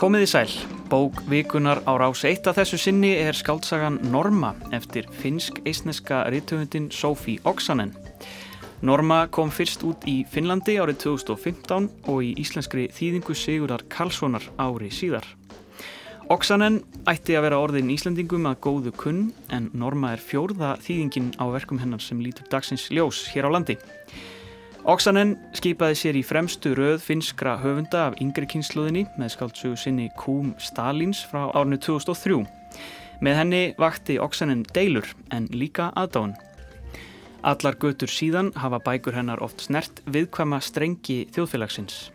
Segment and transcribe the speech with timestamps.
[0.00, 0.52] Komiði sæl,
[0.88, 7.42] bók vikunar á rás eitt af þessu sinni er skaldsagan Norma eftir finsk-eisneska rittöfundin Sophie
[7.44, 7.92] Oksanen.
[8.80, 14.88] Norma kom fyrst út í Finnlandi árið 2015 og í íslenskri þýðingu Sigurðar Karlssonar ári
[14.88, 15.28] síðar.
[16.32, 21.44] Oksanen ætti að vera orðin íslendingum að góðu kunn en Norma er fjórða þýðingin á
[21.52, 23.76] verkum hennar sem lítur dagsins ljós hér á landi.
[24.88, 30.54] Oksanen skipaði sér í fremstu röð finskra höfunda af yngri kynsluðinni með skáldsögu sinni Kúm
[30.56, 32.38] Stalins frá árinu 2003.
[33.20, 35.04] Með henni vakti Oksanen deilur
[35.36, 36.32] en líka aðdáðan.
[37.44, 42.08] Allar götur síðan hafa bækur hennar oft snert viðkvæma strengi þjóðfélagsins.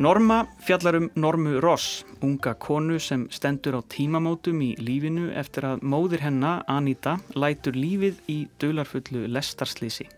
[0.00, 5.84] Norma fjallar um Normu Ross, unga konu sem stendur á tímamótum í lífinu eftir að
[5.84, 10.08] móðir hennar, Anita, lætur lífið í dölarfullu lestarslýsi.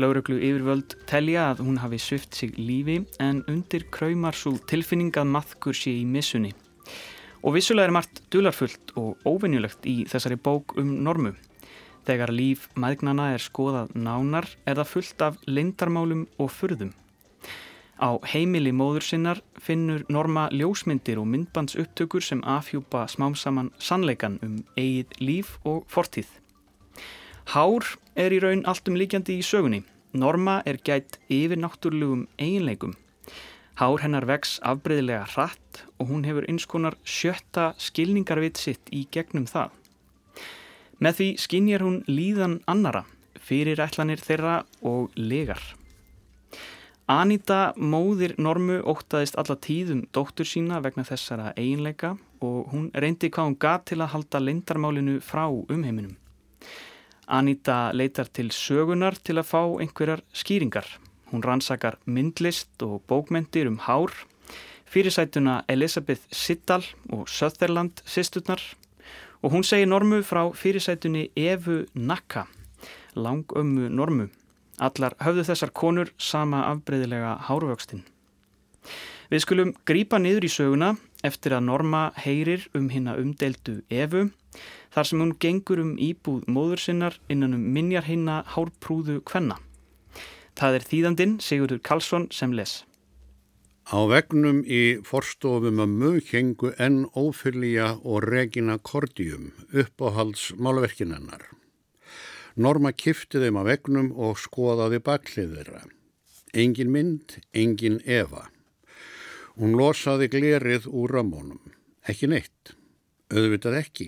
[0.00, 5.28] Lauruglu yfirvöld telja að hún hafi svift sig lífi en undir kræmar svo tilfinning að
[5.34, 6.54] maðkur sé í missunni.
[7.44, 11.34] Og vissulega er margt dularfullt og óvinnjulegt í þessari bók um normu.
[12.08, 16.94] Þegar líf maðgnana er skoðað nánar er það fullt af lindarmálum og furðum.
[18.00, 25.18] Á heimili móður sinnar finnur norma ljósmyndir og myndbandsupptökur sem afhjúpa smámsaman sannleikan um eigið
[25.20, 26.39] líf og fortíð.
[27.50, 27.82] Hár
[28.14, 29.80] er í raun alltum líkjandi í sögunni.
[30.14, 32.92] Norma er gætt yfir náttúrulegum eiginleikum.
[33.74, 39.74] Hár hennar vex afbreyðilega hratt og hún hefur einskonar sjötta skilningarvit sitt í gegnum það.
[41.02, 43.02] Með því skinjar hún líðan annara,
[43.34, 45.64] fyrir ætlanir þeirra og legar.
[47.10, 53.50] Anita móðir Normu óttaðist alla tíðum dóttur sína vegna þessara eiginleika og hún reyndi hvað
[53.50, 56.14] hún gat til að halda lindarmálinu frá umheiminum.
[57.30, 60.86] Anita leitar til sögunar til að fá einhverjar skýringar.
[61.30, 64.10] Hún rannsakar myndlist og bókmentir um hár,
[64.90, 66.82] fyrirsætuna Elisabeth Siddal
[67.14, 68.60] og Sutherland sýsturnar
[69.42, 72.46] og hún segir normu frá fyrirsætunni Evu Nakka,
[73.14, 74.28] langömmu normu.
[74.80, 78.02] Allar höfðu þessar konur sama afbreyðilega hárvöxtin.
[79.30, 80.94] Við skulum grípa niður í söguna
[81.26, 84.28] eftir að Norma heyrir um hinna umdeldu Evu
[84.94, 89.58] þar sem hún gengur um íbúð móður sinnar innan um minjar hinna hárprúðu kvenna.
[90.58, 92.82] Það er þýðandinn Sigurður Karlsson sem les.
[93.90, 101.48] Á vegnum í forstofum að mög hengu enn ófylgja og regina kordium uppáhalds málverkinennar.
[102.54, 105.82] Norma kifti þeim að vegnum og skoðaði baklið þeirra.
[106.54, 108.48] Engin mynd, engin Eva.
[109.60, 111.60] Hún losaði glerið úr ramónum.
[112.08, 112.70] Ekki neitt.
[113.28, 114.06] Öðvitað ekki.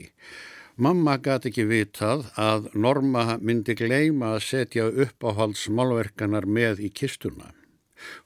[0.80, 6.88] Mamma gæti ekki vitað að Norma myndi gleima að setja upp áhalds málverkanar með í
[6.88, 7.50] kistuna.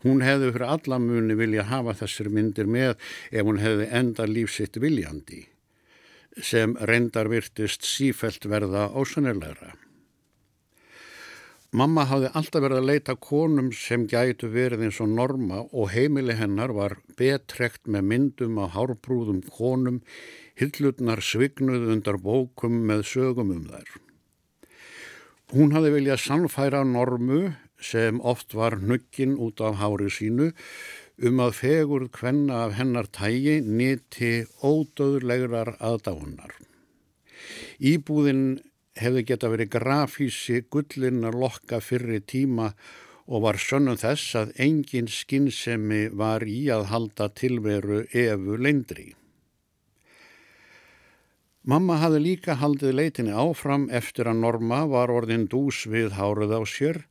[0.06, 2.94] Hún hefði fyrir alla muni vilja hafa þessir myndir með
[3.32, 5.42] ef hún hefði enda lífsitt viljandi,
[6.38, 9.74] sem reyndar virtist sífelt verða ósannilegra.
[11.74, 16.36] Mamma hafði alltaf verið að leita konum sem gætu verið eins og norma og heimili
[16.38, 20.00] hennar var betrekt með myndum á hárbrúðum konum
[20.56, 23.88] Hillutnar svignuð undar bókum með sögum um þær.
[25.52, 27.42] Hún hafði viljað sannfæra normu
[27.82, 30.52] sem oft var nuggin út af hári sínu
[31.26, 36.56] um að fegurð hvenna af hennar tægi nýtti ódöðlegrar aðdáðunar.
[37.80, 38.62] Íbúðin
[39.00, 42.72] hefði geta verið grafísi gullin að lokka fyrri tíma
[43.26, 49.08] og var sönnum þess að engin skinnsemi var í að halda tilveru efu leindri.
[51.66, 56.62] Mamma hafði líka haldið leitinni áfram eftir að Norma var orðin dús við hárið á
[56.62, 57.02] sér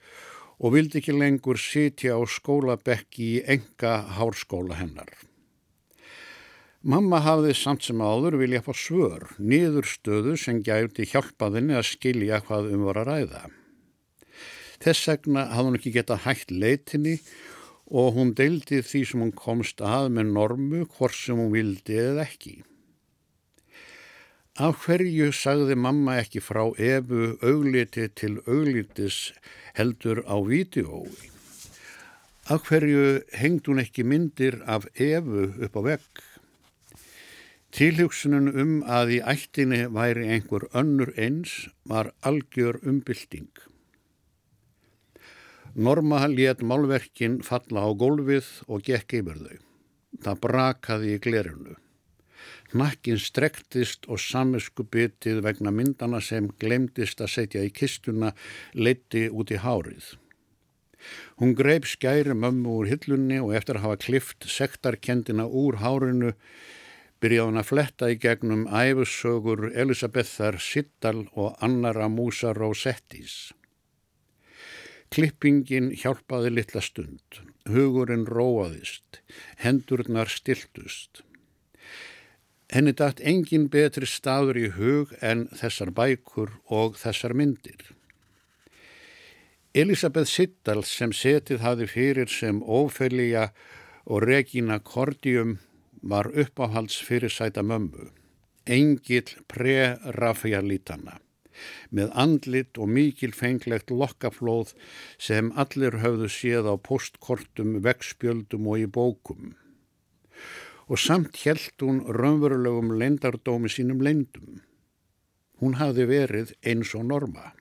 [0.64, 5.12] og vildi ekki lengur sitja á skólabekki í enga hárskóla hennar.
[6.86, 12.38] Mamma hafði samt sem áður vilja fá svör, niður stöðu sem gæti hjálpaðinni að skilja
[12.46, 13.42] hvað um var að ræða.
[14.86, 17.16] Þess vegna hafði hún ekki geta hægt leitinni
[17.90, 22.28] og hún deildi því sem hún komst að með normu hvort sem hún vildi eða
[22.28, 22.54] ekki.
[24.62, 29.34] Af hverju sagði mamma ekki frá efu augliti til auglitis
[29.74, 31.34] heldur á vídeói?
[32.54, 36.26] Af hverju hengd hún ekki myndir af efu upp á vegg?
[37.76, 43.50] Tilhjóksunum um að í ættinni væri einhver önnur eins var algjör umbylting.
[45.76, 49.58] Norma létt málverkin falla á gólfið og gekk yfir þau.
[50.24, 51.76] Það brakaði í glerinu.
[52.80, 58.32] Nakkin strektist og samiskubitið vegna myndana sem glemdist að setja í kistuna
[58.72, 60.14] leiti út í hárið.
[61.44, 66.32] Hún greip skæri mömmu úr hillunni og eftir að hafa klift sektarkendina úr hárinu
[67.26, 73.50] byrjaði hann að fletta í gegnum æfussögur Elisabethar Siddal og annara Musa Rosettis.
[75.10, 77.40] Klippingin hjálpaði litla stund,
[77.72, 79.24] hugurinn róaðist,
[79.64, 81.24] hendurnar stiltust.
[82.70, 87.80] Henni dætt engin betri staður í hug en þessar bækur og þessar myndir.
[89.74, 93.50] Elisabeth Siddal sem setið hafi fyrir sem ófelija
[94.06, 95.58] og Regina Cordium
[96.06, 98.12] var uppáhalds fyrir sæta mömmu,
[98.66, 101.18] engil pre-Rafaelítana,
[101.90, 104.76] með andlit og mikil fenglegt lokkaflóð
[105.18, 109.56] sem allir höfðu séð á postkortum, vegspjöldum og í bókum.
[110.86, 114.62] Og samt held hún raunverulegum leindardómi sínum leindum.
[115.58, 117.56] Hún hafði verið eins og norma.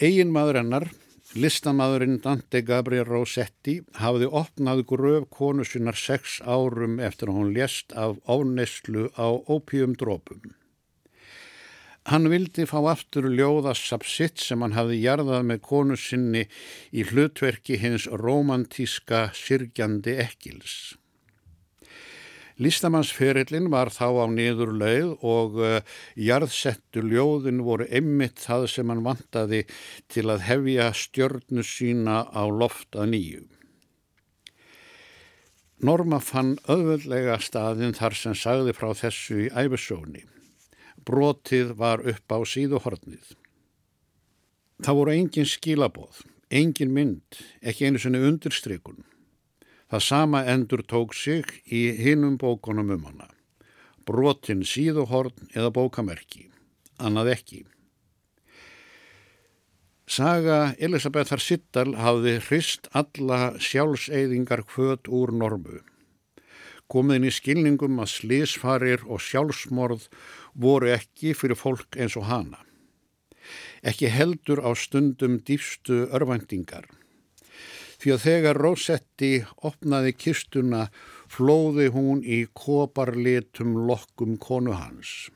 [0.00, 0.86] Egin maður hennar,
[1.34, 7.94] listamadurinn Dante Gabriel Rossetti, hafði opnað gröf konu sinnar sex árum eftir að hún lést
[7.98, 10.54] af óneslu á ópíumdrópum.
[12.04, 16.42] Hann vildi fá aftur ljóðasapsitt sem hann hafði jarðað með konu sinni
[16.92, 20.98] í hlutverki hins romantíska sirgjandi ekkils.
[22.62, 25.80] Listamannsferillin var þá á niður leið og uh,
[26.14, 29.64] jarðsettu ljóðin voru emmitt það sem hann vantaði
[30.06, 33.42] til að hefja stjörnu sína á loft að nýju.
[35.84, 40.22] Norma fann öðvöldlega staðin þar sem sagði frá þessu í æfisóni.
[41.04, 43.34] Brotið var upp á síðuhornið.
[44.84, 46.22] Það voru engin skilabóð,
[46.54, 49.02] engin mynd, ekki einu sinni undirstrykun.
[49.90, 53.28] Það sama endur tók sig í hinum bókunum um hana.
[54.04, 56.48] Brotin síðuhorn eða bókamerki,
[57.00, 57.60] annað ekki.
[60.04, 65.80] Saga Elisabethar Siddal hafði hrist alla sjálfseyðingar hvöt úr normu.
[66.92, 70.10] Komiðin í skilningum að slísfarir og sjálfsmorð
[70.52, 72.60] voru ekki fyrir fólk eins og hana.
[73.80, 76.84] Ekki heldur á stundum dýfstu örvendingar.
[78.04, 79.28] Því að þegar Rosetti
[79.64, 80.82] opnaði kistuna
[81.32, 85.30] flóði hún í koparlitum lokkum konu hans.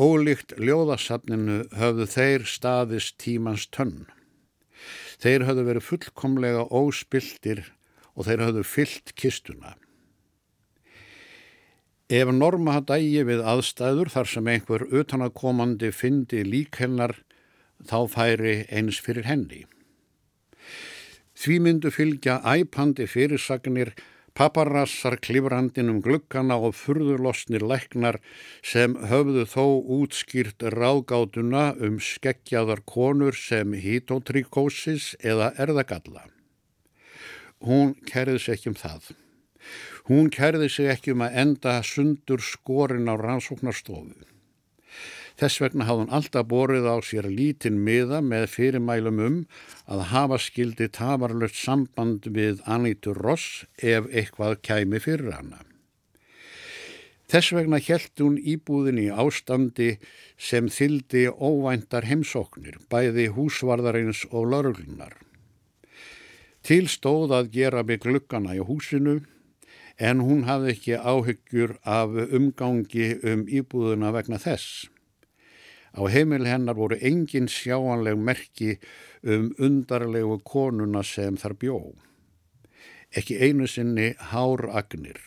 [0.00, 4.06] Ólíkt ljóðasafninu höfðu þeir staðist tímans tönn.
[5.20, 7.66] Þeir höfðu verið fullkomlega óspiltir
[8.16, 9.74] og þeir höfðu fyllt kistuna.
[12.08, 17.12] Ef Norma dægi við aðstæður þar sem einhver utanakomandi fyndi lík hennar,
[17.84, 19.66] þá færi eins fyrir henni.
[21.40, 23.94] Því myndu fylgja æpandi fyrirsagnir
[24.36, 28.20] Paparassar klifrandin um glukkana og furðurlosnir læknar
[28.62, 29.64] sem höfðu þó
[29.96, 36.28] útskýrt ráðgátuna um skeggjaðar konur sem hitotrikósis eða erðagalla.
[37.64, 39.10] Hún kerði sig ekki um það.
[40.12, 44.29] Hún kerði sig ekki um að enda sundur skorin á rannsóknarstofu.
[45.40, 49.38] Þess vegna hafði hún alltaf borið á sér lítinn miða með fyrirmælum um
[49.88, 55.62] að hafa skildi tafarlöst samband við Anítur Ross ef eitthvað kæmi fyrir hana.
[57.30, 59.88] Þess vegna helt hún íbúðin í ástandi
[60.36, 65.16] sem þyldi óvæntar heimsóknir, bæði húsvarðarins og lörglunar.
[66.60, 69.22] Til stóð að gera mig glukkana í húsinu
[69.96, 74.90] en hún hafði ekki áhyggjur af umgangi um íbúðuna vegna þess.
[75.90, 78.78] Á heimil hennar voru engin sjáanleg merki
[79.26, 81.78] um undarlegu konuna sem þar bjó.
[83.10, 85.18] Ekki einu sinni hár agnir.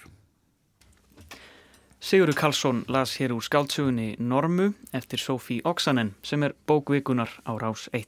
[2.04, 7.90] Sigurður Karlsson las hér úr skáltsugunni Normu eftir Sofí Oksanen sem er bókvikunar á rás
[7.92, 8.08] 1.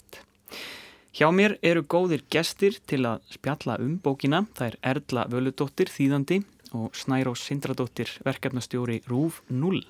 [1.15, 4.43] Hjá mér eru góðir gestir til að spjalla um bókina.
[4.55, 6.41] Það er Erla Völudóttir, þýðandi
[6.75, 9.83] og Snærós Sindradóttir, verkefnastjóri RÚF 0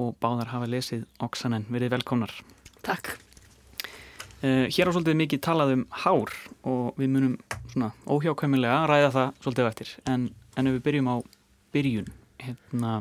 [0.00, 1.66] og báðar hafa lesið Oksanen.
[1.72, 2.32] Verið velkomnar.
[2.86, 3.14] Takk.
[4.42, 6.32] Uh, hér á svolítið mikið talað um hár
[6.66, 7.36] og við munum
[7.70, 9.92] svona óhjákvæmilega ræða það svolítið eftir.
[10.10, 10.26] En,
[10.58, 11.16] en ef við byrjum á
[11.72, 12.10] byrjun,
[12.42, 12.92] hérna,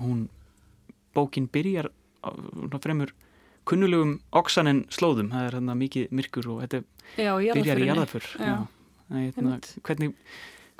[0.00, 0.26] hún,
[1.14, 1.92] bókin byrjar
[2.26, 3.14] á fremur
[3.68, 5.30] kunnulegum Oksanen slóðum.
[5.34, 6.82] Það er hérna mikið myrkur og þetta
[7.20, 8.30] Já, byrjar í jarðafur.
[9.08, 10.16] Hérna, hvernig,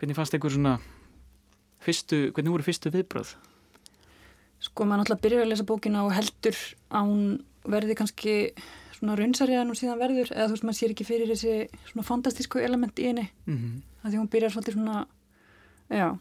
[0.01, 0.79] hvernig fannst einhver svona
[1.85, 3.37] fyrstu, hvernig voru fyrstu viðbröð?
[4.59, 6.59] Sko maður náttúrulega byrjar að lesa bókina og heldur
[6.91, 7.25] að hún
[7.69, 8.35] verði kannski
[8.99, 12.07] svona raunsari að hún síðan verður eða þú veist maður sér ekki fyrir þessi svona
[12.09, 13.83] fantastísku element í henni Mm -hmm.
[14.03, 15.07] að því hún byrjar svolítið svona
[15.91, 16.19] já,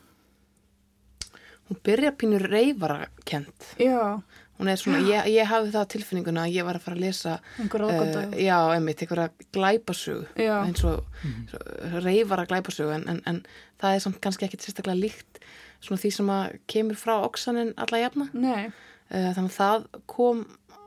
[1.70, 4.22] hún byrja pínur reyfara kent Já,
[4.58, 7.02] hún er svona, ég, ég hafði það á tilfinninguna að ég var að fara að
[7.06, 10.66] lesa uh, já, einmitt, einhverja glæpasögu Já.
[10.66, 12.02] eins og mm.
[12.06, 13.46] reyfara glæpasögu en, en, en
[13.82, 15.42] það er samt kannski ekkit sérstaklega líkt
[15.82, 18.30] svona því sem að kemur frá oksanin alla jafna.
[18.34, 20.46] Nei, uh, þannig að það kom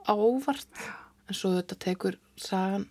[0.09, 0.88] á óvart
[1.30, 2.88] en svo þetta tekur sagan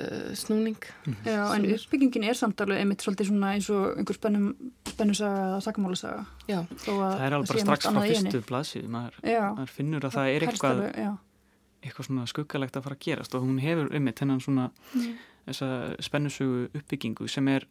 [0.00, 0.76] uh, snúning.
[1.24, 4.50] Já, en uppbyggingin er samt alveg einmitt svolítið svona eins og einhver spennum,
[4.90, 6.26] spennusaga eða sakamálasaga.
[6.50, 10.14] já, Þó að Það er alveg bara strax frá fyrstu blaðsíðu, maður, maður finnur að
[10.18, 11.16] það er eitthvað, alveg,
[11.86, 15.16] eitthvað svona skuggalegt að fara að gerast og hún hefur um þennan svona Mm.
[15.48, 15.68] þessa
[16.04, 17.64] spennusögu uppbyggingu sem er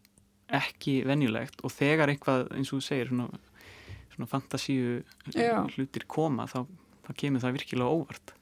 [0.58, 3.28] ekki venjulegt og þegar eitthvað eins og þú segir svona,
[4.14, 4.98] svona fantasíu
[5.34, 5.60] Já.
[5.74, 6.62] hlutir koma þá,
[7.06, 8.34] þá kemur það virkilega óvart.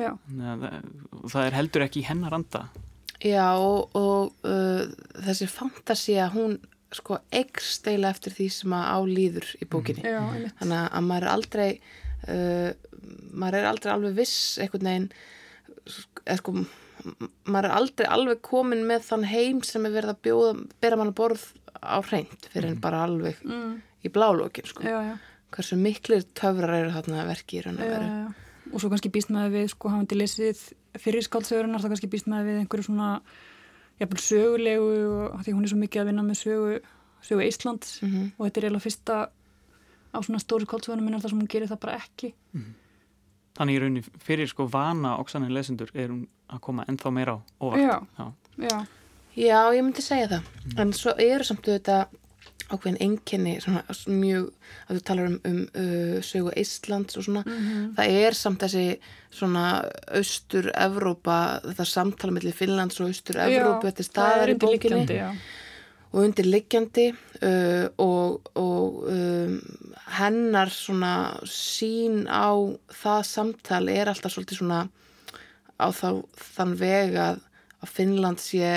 [0.00, 0.90] Já, Þannig að það,
[1.20, 2.66] og það er heldur ekki í hennar anda.
[3.20, 4.86] Já og, og uh,
[5.26, 6.56] þessi fantasía hún
[6.96, 10.02] sko ekst eila eftir því sem að álýður í bókinni.
[10.08, 10.22] Já,
[10.58, 11.68] þannig að maður er aldrei
[12.26, 12.70] uh,
[13.30, 15.10] maður er aldrei alveg viss einhvern veginn
[16.24, 16.54] eða sko
[17.46, 21.12] maður er aldrei alveg komin með þann heim sem er verið að bjóða bera mann
[21.12, 21.44] að borð
[21.80, 24.82] á hreint fyrir en bara alveg Mm, í blálókin sko.
[24.82, 25.16] já, já.
[25.50, 28.34] hversu miklir töfrar eru þarna verki í raun og Já, veru já.
[28.72, 30.60] og svo kannski býst maður við sko hafandi lesið
[30.98, 33.20] fyrir skáldsögurinnar þá kannski býst maður við einhverju svona
[34.00, 36.80] jafnvel sögulegu og af því hún er svo mikið að vinna með sögu,
[37.22, 38.32] sögu Íslands Mhm.
[38.38, 39.16] og þetta er eiginlega fyrsta
[40.10, 42.32] á svona stóru skáldsögunum minnar þar sem hún gerir það bara ekki
[43.58, 47.38] Þannig í rauninni fyrir sko vana oksanin lesendur er hún að koma ennþá meira á
[47.60, 47.98] óvart Já.
[48.18, 48.32] Já.
[48.60, 48.78] Já,
[49.36, 52.16] Já, ég myndi segja það en svo eru samt auðvitað
[52.70, 54.50] ákveðin einkenni svona mjög
[54.86, 57.94] að þú talar um, um uh, sögu Íslands og svona Mhm.
[57.96, 58.84] það er samt þessi
[59.34, 59.64] svona
[60.18, 65.30] austur-Evrópa þetta samtala mellir Finnlands og austur-Evrópu þetta er staðar í bókinni undirliggjandi, já.
[66.10, 69.58] Og undirliggjandi uh, og, og um,
[70.16, 71.12] hennar svona
[71.46, 72.50] sín á
[73.02, 74.80] það samtal er alltaf svolítið svona
[75.80, 76.08] á þá,
[76.56, 77.44] þann veg að,
[77.80, 78.72] að Finnland sé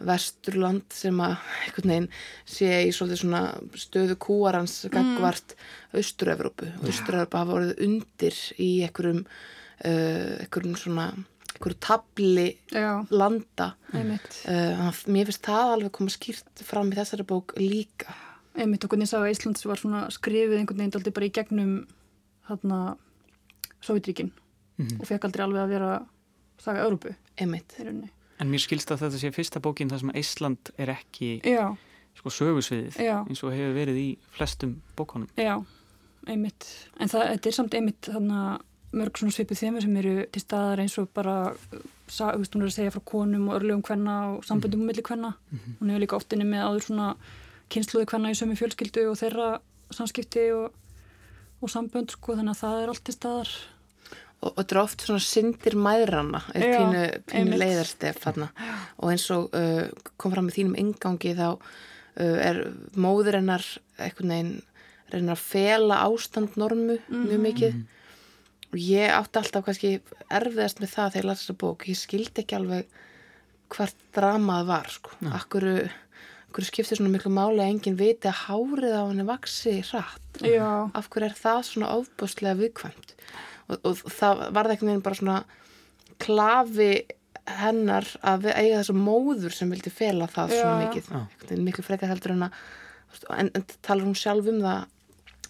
[0.00, 1.34] vesturland sem að
[1.66, 2.06] einhvern veginn
[2.48, 3.42] sé í svolítið svona
[3.76, 5.56] stöðu kúarans gagvart
[5.92, 6.70] austur-Evrópu.
[6.80, 11.10] Og austur-Evrópa hafa orðið undir í einhverjum uh, einhverjum svona
[11.58, 14.28] einhverju tabli Já, landa einmitt.
[14.44, 18.14] Uh, þannig að mér finnst það alveg koma skýrt fram í þessari bók líka.
[18.58, 21.74] Einmitt og hvernig saga Íslands var svona skrifið einhvern veginn aldrei bara í gegnum
[22.48, 22.80] þarna
[23.84, 24.32] Sovjetríkin
[24.98, 25.90] og fekk aldrei alveg að vera
[26.60, 27.74] saga Európu Einmitt.
[27.78, 28.10] í rauninni.
[28.40, 31.66] En mér skilst að þetta sé fyrsta bókin þar sem Ísland er ekki Já,
[32.16, 33.18] sko sögusviðið Já.
[33.28, 35.28] eins og hefur verið í flestum bókunum.
[35.36, 35.58] já,
[36.26, 36.66] einmitt.
[37.00, 38.40] En það þetta er samt einmitt þarna
[38.96, 41.36] mörg svona svipuð þemur sem eru til staðar eins og bara,
[42.10, 44.90] sa, þú veist, hún er að segja frá konum og örlögum hvenna og samböndum mm.
[44.90, 45.34] milli hvenna.
[45.78, 47.10] Hún hefur líka oftinni með áður svona
[47.70, 49.50] kynsluði hvenna í sömu fjölskyldu og þeirra
[49.94, 50.72] samskipti og,
[51.62, 53.52] og sambönd, sko, þannig að það er allt til staðar.
[54.40, 58.50] Og, og þetta er oft svona syndir mæðrana, er Já, pínu, pínu leiðarstef þarna.
[58.98, 62.64] Og eins og uh, kom fram með þínum ingangi þá uh, er
[62.96, 63.66] móður hennar
[64.00, 64.52] einhvern veginn
[65.10, 67.80] reynir að fela ástand normu mjög mikið.
[68.70, 69.96] Og ég átti alltaf kannski
[70.30, 71.88] erfiðast með það þegar ég las þessa bók.
[71.90, 73.00] Ég skildi ekki alveg
[73.70, 75.14] hvert dramað var, sko.
[75.34, 75.66] Akkur,
[76.48, 80.42] akkur skipti svona miklu máli að enginn viti að hárið á henni vaksi hratt.
[80.46, 83.16] Já, af hverju er það svona ofbúslega viðkvæmt
[83.70, 85.38] og, og það varði einhvern veginn bara svona
[86.20, 86.92] klafi
[87.60, 90.80] hennar að við eiga þessu móður sem vildi fela það svona Já.
[90.84, 91.10] mikið
[91.48, 92.58] veginn miklu frekar heldur en að
[93.34, 94.84] en, en talar hún sjálf um það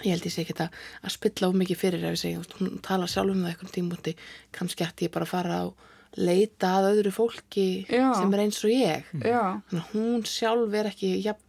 [0.05, 2.81] ég held ég sé ekki að, að spilla of mikið fyrir ef ég veist, hún
[2.85, 4.17] talar sjálf um það einhvern tímúti,
[4.57, 5.73] kannski ætti ég bara að fara að
[6.19, 8.09] leita að öðru fólki Já.
[8.19, 9.13] sem er eins og ég.
[9.23, 11.47] Já, þannig að hún sjálf er ekki jafn,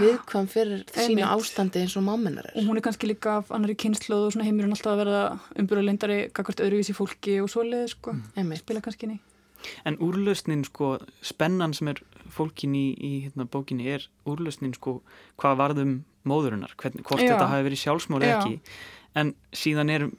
[0.00, 2.58] viðkvæm fyrir sínu ástandi eins og mamminar er.
[2.60, 5.22] Og hún er kannski líka af annari kynslu og svona heimurinn alltaf að verða
[5.60, 8.64] umbyrðalindari kakvart öðruvísi fólki og svoleiði sko, Einmitt.
[8.64, 9.18] spila kannski í.
[9.84, 10.94] En úrlausnin sko,
[11.24, 12.00] spennan sem er
[12.32, 15.00] fólkin í, í hérna, bókinni er úrlausnin sko
[15.40, 15.96] hvað varðum
[16.28, 17.34] móðurinnar, hvern, hvort Já.
[17.34, 18.38] þetta hafi verið sjálfsmóli Já.
[18.40, 18.60] ekki.
[19.20, 20.10] En síðan er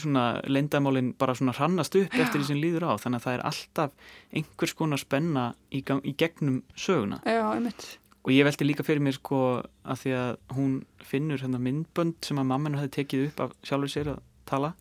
[0.00, 3.44] svona leyndamálin bara svona hrannast upp eftir því sem líður á þannig að það er
[3.50, 3.92] alltaf
[4.34, 7.20] einhvers konar spenna í, gang, í gegnum söguna.
[7.24, 7.86] Já, einmitt.
[8.24, 9.38] Og ég velti líka fyrir mér sko
[9.84, 10.74] að því að hún
[11.04, 14.72] finnur hérna myndbönd sem að mamman hefði tekið upp af sjálfur sér að tala.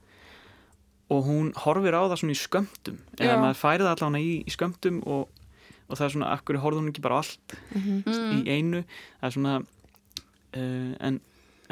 [1.12, 3.00] Og hún horfir á það svona í skömmtum.
[3.20, 3.42] Eða Já.
[3.44, 5.28] maður færið allavega í, í skömmtum og,
[5.88, 8.84] og það er svona, akkur horfði hún ekki bara allt í einu?
[9.20, 9.58] Það er svona
[10.56, 11.20] uh, en,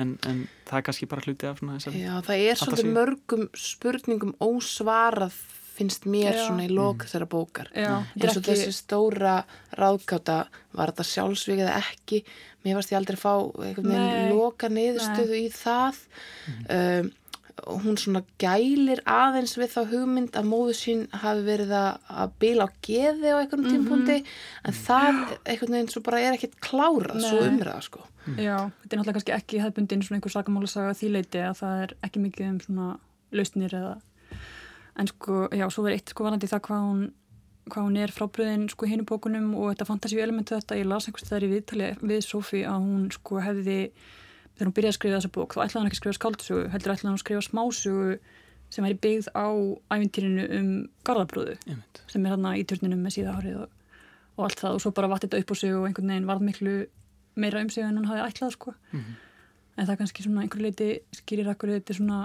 [0.01, 3.49] en, en það er kannski bara hluti af svona þessari Já, það er svolítið mörgum
[3.57, 5.39] spurningum ósvarað
[5.81, 6.45] finnst mér Já.
[6.45, 7.71] svona í lok þeirra bókar.
[7.73, 7.87] Er
[8.19, 9.37] eins og þessi stóra
[9.79, 10.43] ráðkáta
[10.75, 12.21] var þetta sjálfsvík eða ekki?
[12.65, 13.95] Mér varst ég aldrei fá einhvern Nei.
[13.97, 16.01] veginn loka niðurstöðu í það.
[16.67, 17.11] Um,
[17.67, 22.69] hún svona gælir aðeins við þá hugmynd að móðu sín hafi verið að, bila á
[22.81, 23.71] geði á einhvern Mhm.
[23.75, 24.17] tímpundi
[24.65, 28.01] en það einhvern veginn svo bara er ekkit klárað svo umræða sko.
[28.37, 31.93] Já, þetta er náttúrulega kannski ekki hefðbundin svona einhver sakamálasaga því leiti að það er
[32.03, 32.99] ekki mikið um svona
[33.31, 33.95] lausnir eða
[34.99, 37.01] en sko, já, svo er eitt sko varandi það hvað hún
[37.71, 41.29] hvað hún er frábriðin sko hinu bókunum og þetta fantasíu elementu þetta, ég las einhvers
[41.29, 43.91] þegar í viðtali við Sofi að hún sko hefði
[44.61, 46.93] þegar hún byrjaði að skrifa þessa bók þá ætlaði hann ekki að skrifa skáldsögu, heldur
[46.93, 48.19] ætlaði hann að skrifa smásögu
[48.71, 49.45] sem er byggð á
[49.97, 50.67] ævintýrinu um
[51.09, 52.01] garðabrúðu Einmitt.
[52.07, 53.73] sem er hérna í turninum með síðahárið og,
[54.37, 56.45] og allt það og svo bara vatt þetta upp á sig og einhvern veginn varð
[56.45, 56.75] miklu
[57.41, 59.17] meira um sig en hún hafði ætlað sko Mhm.
[59.77, 60.89] en það kannski svona einhverju leiti
[61.19, 62.21] skýrir akkur þetta svona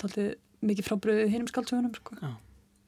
[0.00, 0.34] taldið
[0.66, 2.16] mikið frábriðið hinum skáldsögunum sko.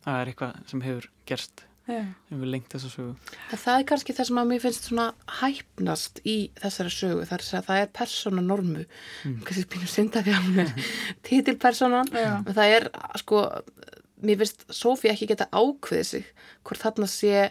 [0.04, 3.34] það er eitthvað sem hefur gerst Sem við lengt þessa sögu.
[3.48, 5.06] En það er kannski það sem að mér finnst svona
[5.40, 8.84] hæpnast í þessari sögu þar að það er persóna normu.
[9.24, 9.38] Mm.
[9.46, 10.90] kannski spínum synda því að hún er
[11.28, 12.90] titilpersonan en það er
[13.22, 13.44] sko
[14.22, 16.28] mér finnst Sofía ekki geta ákveðið sig
[16.66, 17.48] hvort þarna sé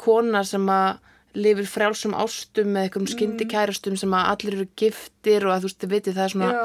[0.00, 1.00] kona sem að
[1.32, 5.78] lifir frjálsum ástum með einhverjum skyndikærustum sem að allir eru giftir og að þú veist,
[5.80, 6.64] þið vitið það er svona Já.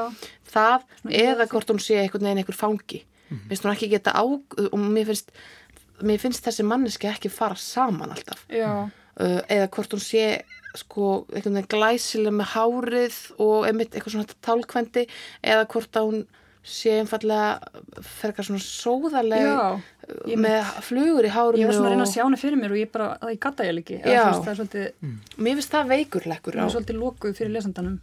[0.52, 3.00] það Svona eða hvort hún sé einhvern veginn einhver fangi.
[3.28, 5.32] Mér finnst hún ekki geta á og mér finnst,
[6.02, 8.44] mér finnst þessi manneski ekki fara saman alltaf.
[8.52, 10.42] Já, uh, eða hvort hún sé
[10.78, 15.06] sko einhvern veginn glæsileg með hárið og einmitt eitthvað svona tálkvendi
[15.42, 16.26] eða hvort að hún
[16.68, 19.80] sé einfallega ferkar svona sóðaleg já.
[20.28, 22.74] Ég- með flugur í hárinu Ég var svona að reyna að sjá hana fyrir mér
[22.74, 23.98] og ég bara, það ég gata ég ekki.
[24.04, 24.86] Það svolítið,
[25.38, 27.98] mér finnst það veikurleikur hún á er svolítið lokuð fyrir lesandanum.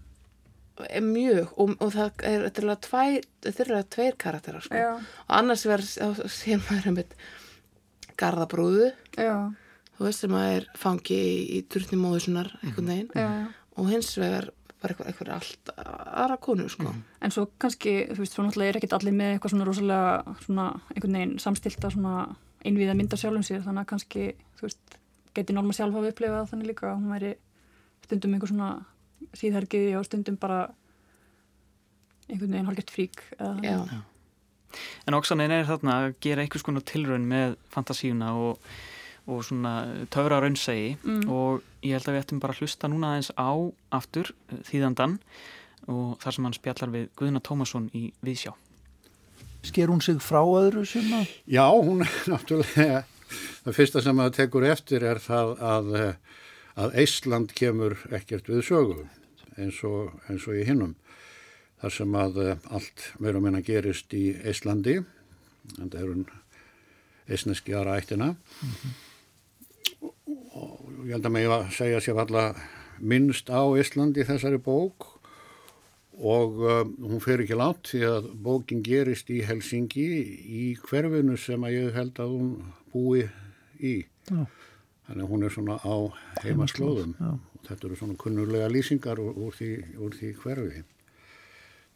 [1.06, 4.76] Mjög og, og það er þetta er alveg tveir karakterar sko.
[5.30, 7.14] Og annars verður sé maður einmitt
[8.20, 9.36] garðabrúðu já,
[9.98, 13.30] þú veist sem að er fangi í, í turni móðusinnar einhvern veginn já
[13.76, 14.50] og hins vegar
[14.82, 16.92] bara eitthvað, eitthvað allt aðra konu sko.
[17.24, 20.68] En svo kannski, þú veist, svo náttúrulega er ekkert allir með eitthvað svona rosalega, svona
[20.94, 22.16] einhvern veginn samstilta svona
[22.66, 24.28] einviða mynd af sjálfum sér, þannig að kannski,
[24.60, 24.98] þú veist,
[25.38, 27.32] geti Norma sjálf hafa upplifað þannig líka að hún væri
[28.06, 28.70] stundum einhver svona
[29.36, 30.60] síðhergiði og stundum bara
[32.30, 33.26] einhvern veginn hálfgett frík.
[33.40, 34.04] Eða, Já.
[35.08, 38.60] En Oksanin er þarna að gera einhvers konar tilraun með fantasíuna og,
[39.28, 41.30] og svona töfra raunsægi Mm.
[41.30, 43.50] og ég held að við ættum bara að hlusta núna aðeins á
[44.00, 45.20] aftur eh, þýðandan
[45.88, 48.54] og þar sem hann spjallar við Guðna Tómasson í Viðsjá.
[49.66, 53.04] Sker hún sig frá öðru sem að Já, hún er náttúrulega,
[53.66, 56.16] það fyrsta sem að tekur eftir er það að, eh,
[56.86, 59.00] að Eistland kemur ekkert við sögu
[59.58, 60.94] eins og, eins og í hinnum.
[61.86, 64.96] Þar sem að eh, allt meira og minna gerist í Eistlandi,
[65.78, 66.24] en það er hún
[67.30, 68.30] eisneski aðra ættina.
[70.58, 72.46] Og ég held að mig að segja sér alla
[72.98, 75.12] minnst á Eistlandi í þessari bók
[76.16, 80.08] og uh, hún fer ekki langt því að bókin gerist í Helsingi
[80.42, 82.50] í hverfinu sem að ég held að hún
[82.96, 83.28] búi
[83.78, 84.00] í.
[84.32, 84.42] Já.
[85.06, 85.96] Þannig að hún er svona á
[86.42, 87.14] heimaslóðum.
[87.30, 89.72] Og þetta eru svona kunnulega lýsingar úr, úr, því,
[90.02, 90.86] úr því hverfi.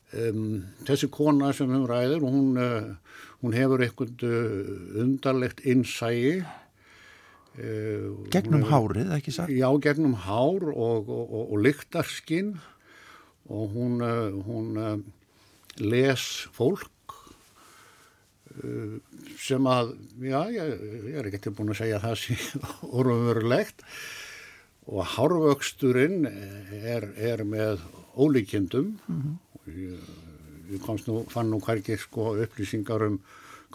[0.09, 6.39] Um, þessi kona sem hún ræður, hún, uh, hún hefur eitthvað uh, undarlegt innsægi.
[7.59, 9.53] Uh, gegnum hún hefur- hárið, ekki sagt?
[9.53, 12.55] Já, gegnum hár og, og, og, og lyktarskinn
[13.49, 15.03] og hún, uh, hún
[15.79, 16.23] les
[16.57, 17.13] fólk
[18.63, 18.97] uh,
[19.39, 19.93] sem að,
[20.25, 20.73] já, ég,
[21.11, 22.37] ég er ekki tilbúin að segja það sé
[22.97, 23.85] orðumverulegt
[24.89, 27.83] og hárvöxturinn er, er með
[28.19, 33.19] ólíkjendum og ég, ég komst nú, fann nú hvergi sko upplýsingar um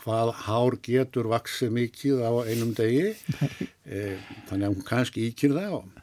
[0.00, 3.14] hvað hár getur vaksið mikið á einum degi.
[3.84, 4.16] E,
[4.48, 5.98] þannig að hún kannski íkir það og,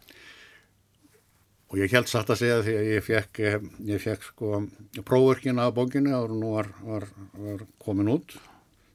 [1.73, 4.59] og ég held satt að segja því að ég fekk, eh, ég fekk sko
[5.01, 7.07] prófurkina af bókinu og nú var, var,
[7.41, 8.35] var komin út.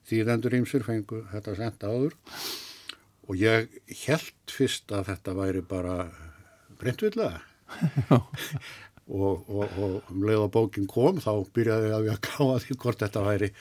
[0.06, 2.14] Þýðendur ímsir fengu þetta senda áður.
[3.26, 5.96] Og ég held fyrst að þetta væri bara
[6.78, 7.42] brentvillega
[9.06, 12.58] og, og, og um leið að bókin kom þá byrjaði ég að við að káa
[12.64, 13.52] því hvort þetta væri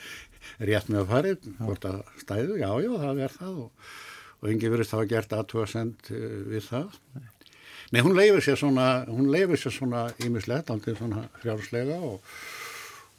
[0.58, 3.88] rétt með að farið, hvort að stæðu, já, já, það er það og,
[4.40, 6.12] og engi verið það að gert aðtöðasend
[6.50, 7.00] við það.
[7.94, 12.32] Nei, hún leifir sér svona, hún leifir sér svona ímislegt, aldrei svona frjálslega og,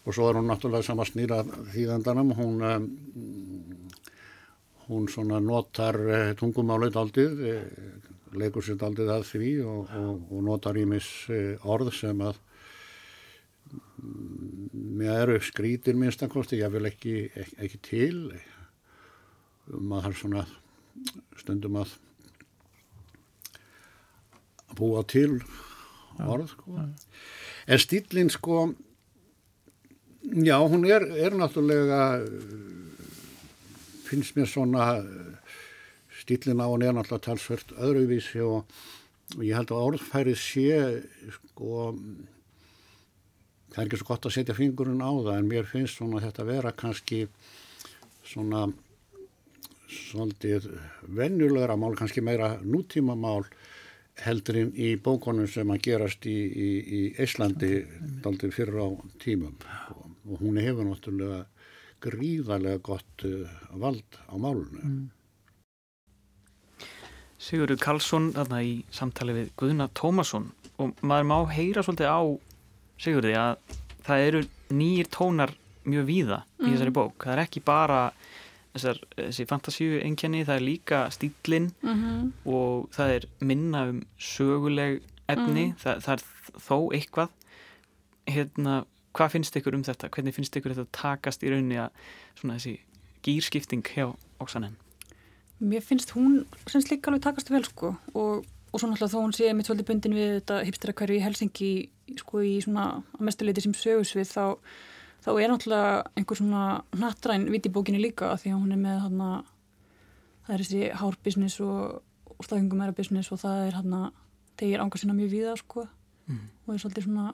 [0.04, 1.40] og svo er hún náttúrulega sama snýra
[1.72, 2.90] þýðandanum, hún, um,
[4.90, 7.54] hún svona notar uh, tungumálið aldrei,
[8.36, 12.42] leikur sér aldrei að því og, og, og notar ímis uh, orð sem að
[14.98, 18.20] mér eru skrítir minnstakosti, ég vil ekki, ekki, ekki til.
[19.68, 20.46] Maður svona
[21.38, 21.98] stundum að
[24.78, 25.40] búa til
[26.26, 26.78] orð sko.
[27.68, 28.74] en stílinn sko
[30.24, 32.02] já hún er, er náttúrulega
[34.08, 34.88] finnst mér svona
[36.28, 38.66] stílinn á hún er náttúrulega talsvert öðruvísi og,
[39.38, 40.82] og ég held að orðfærið sé
[41.38, 41.86] sko
[43.72, 46.48] það er ekki svo gott að setja fingurinn á það en mér finnst svona þetta
[46.48, 47.24] vera kannski
[48.28, 48.68] svona
[49.88, 50.68] svolítið
[51.16, 53.46] venjulegra mál, kannski meira nútíma mál
[54.26, 57.86] heldurinn í bókonum sem að gerast í, í, í Íslandi
[58.24, 58.88] daldir fyrir á
[59.22, 59.56] tímum
[59.94, 61.46] og, og hún hefur náttúrulega
[62.04, 63.46] gríðarlega gott uh,
[63.80, 64.82] vald á málunum.
[64.84, 65.06] Mm.
[67.38, 70.50] Sigurður Karlsson þarna í samtali við Guðna Tómasson
[70.82, 72.22] og maður má heyra svolítið á
[72.98, 73.76] Sigurði að
[74.08, 74.42] það eru
[74.74, 75.54] nýjir tónar
[75.88, 76.66] mjög víða mm.
[76.66, 77.16] í þessari bók.
[77.24, 78.00] Það er ekki bara
[78.74, 82.32] þessar, þessi fantasíu engjani, það er líka stílinn mm -hmm.
[82.54, 85.78] og það er minna um söguleg efni, mm.
[85.84, 86.26] það, það er
[86.68, 87.30] þó eitthvað
[88.28, 90.10] hérna, hvað finnst ykkur um þetta?
[90.10, 91.90] Hvernig finnst ykkur þetta takast í rauninni að
[92.36, 92.80] svona þessi
[93.26, 94.78] gýrskipting hjá Oksanen?
[95.60, 97.96] Mér finnst hún sem slik alveg takast vel sko.
[98.14, 101.24] Og, og svo náttúrulega þó hún sé mitt svolítið bundin við þetta hipstera hverju í
[101.24, 101.72] Helsingi
[102.22, 104.46] sko í svona að mestuleiti sem sögusvið þá
[105.26, 106.64] þá er náttúrulega einhver svona
[106.96, 109.32] nattræn viti bókinni líka því að hún er með hana,
[110.48, 111.98] það er þessi hárbusiness og,
[112.38, 114.08] og staðingumæra business og það er hann að
[114.58, 115.88] tegir ánga sinna mjög víða sko.
[116.28, 116.48] Mm.
[116.68, 117.28] og er svolítið svona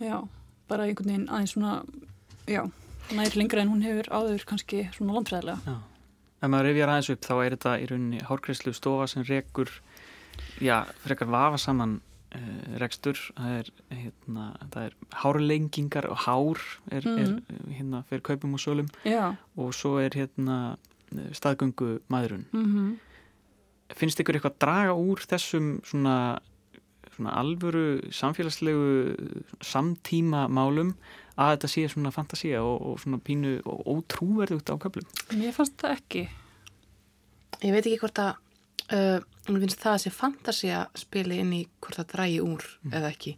[0.00, 0.16] já,
[0.68, 1.72] bara einhvern veginn aðeins svona
[2.48, 2.62] já,
[3.12, 5.58] nær lengra en hún hefur áður kannski svona landfræðilega.
[5.66, 5.74] Já,
[6.38, 9.72] ef maður rifjar aðeins upp þá er þetta í rauninni hárkreislu stofa sem rekur
[10.62, 16.58] já, frekar vafa saman Uh, rekstur það er, hérna, það er hárlengingar og hár
[16.92, 17.20] er, mm.
[17.22, 17.70] er mhm.
[17.72, 19.30] hérna fyrir kaupum og sölum Já.
[19.56, 20.76] og svo er hérna
[21.32, 22.90] staðgöngu maðurun mm -hmm.
[23.96, 26.38] finnst ykkur eitthvað að draga úr þessum svona,
[27.18, 29.14] svona alvöru samfélagslegu
[29.60, 30.94] samtíma málum
[31.38, 35.06] að þetta sé svona fantasia og, og svona pínu og ótrúverðugt á köplum
[35.38, 36.24] Mér fannst það ekki.
[37.62, 38.32] Ég veit ekki hvort að
[38.94, 42.96] uh, mér finnst það að sé fantasia spili inn í hvort það drægi úr mm.
[42.98, 43.34] eða ekki.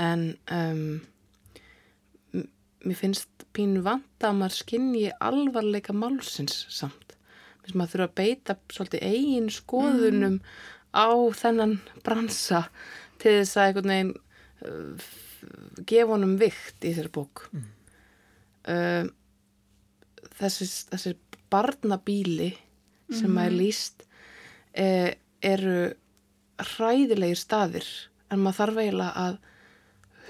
[0.00, 0.86] En um,
[2.86, 7.16] mér finnst pínu vanta að maður skinni alvarleika málsins samt.
[7.16, 10.54] Mér finnst maður þurfa að beita svolítið eigin skoðunum mm.
[10.96, 11.08] á
[11.40, 12.66] þennan bransa
[13.22, 14.12] til þess að einhvern veginn
[14.66, 15.06] uh,
[15.86, 17.66] gefa honum vikt í þessari bók mm.
[18.72, 19.04] uh,
[20.40, 21.14] þessi, þessi
[21.52, 22.52] barnabíli
[23.12, 23.40] sem mm.
[23.44, 24.02] er líst
[24.74, 25.92] eh, eru
[26.58, 27.88] hræðilegir staðir
[28.32, 29.36] en maður þarf eiginlega að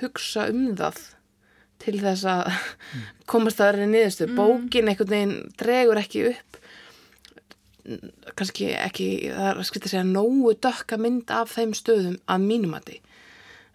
[0.03, 0.99] hugsa um það
[1.83, 3.07] til þess að mm.
[3.33, 4.29] komast að verið niðurstu.
[4.29, 4.39] Mm.
[4.41, 6.61] Bókin einhvern veginn dregur ekki upp
[8.39, 12.49] kannski ekki, það er að skilta að segja nógu dökka mynd af þeim stöðum að
[12.49, 12.99] mínumati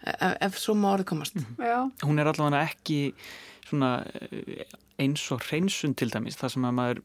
[0.02, 1.38] ef, ef svo má orðið komast.
[1.38, 1.94] Mm.
[2.04, 3.00] Hún er allavega ekki
[3.68, 3.94] svona
[4.28, 4.66] eh,
[5.00, 7.02] eins og hreinsun til dæmis, það sem að maður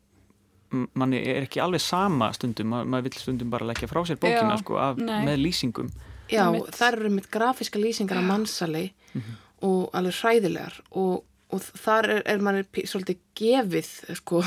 [0.99, 4.57] manni er ekki alveg sama stundum, Ma, maður vil stundum bara leggja frá sér bókina
[4.59, 5.91] sko, af, með lýsingum
[6.27, 6.43] Já,
[6.75, 9.37] það eru með grafíska lýsingar af mannsali mm -hmm.
[9.67, 14.41] og alveg hræðilegar og, og þar er, er manni svolítið gefið sko,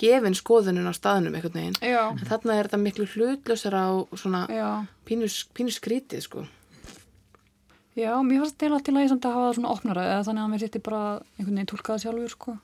[0.00, 2.12] gefin skoðunum á staðnum einhvern veginn, Já.
[2.12, 4.44] en þarna er þetta miklu hlutlösar á svona
[5.08, 6.46] pínus skrítið sko
[7.98, 10.24] Já, mér fannst til að til að ég samt að hafa það svona opnara eða
[10.28, 12.58] þannig að mér sýtti bara einhvern veginn tólkaða sjálfur sko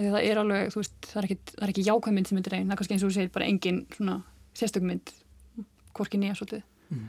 [0.00, 2.38] Því það er alveg, þú veist, það er ekki, það er ekki jákvæð mynd sem
[2.38, 4.14] myndir einn, það er kannski eins og þú segir bara engin svona
[4.56, 4.92] sérstökum
[5.96, 6.62] hvorki nýja svolítið.
[6.88, 7.02] Mm.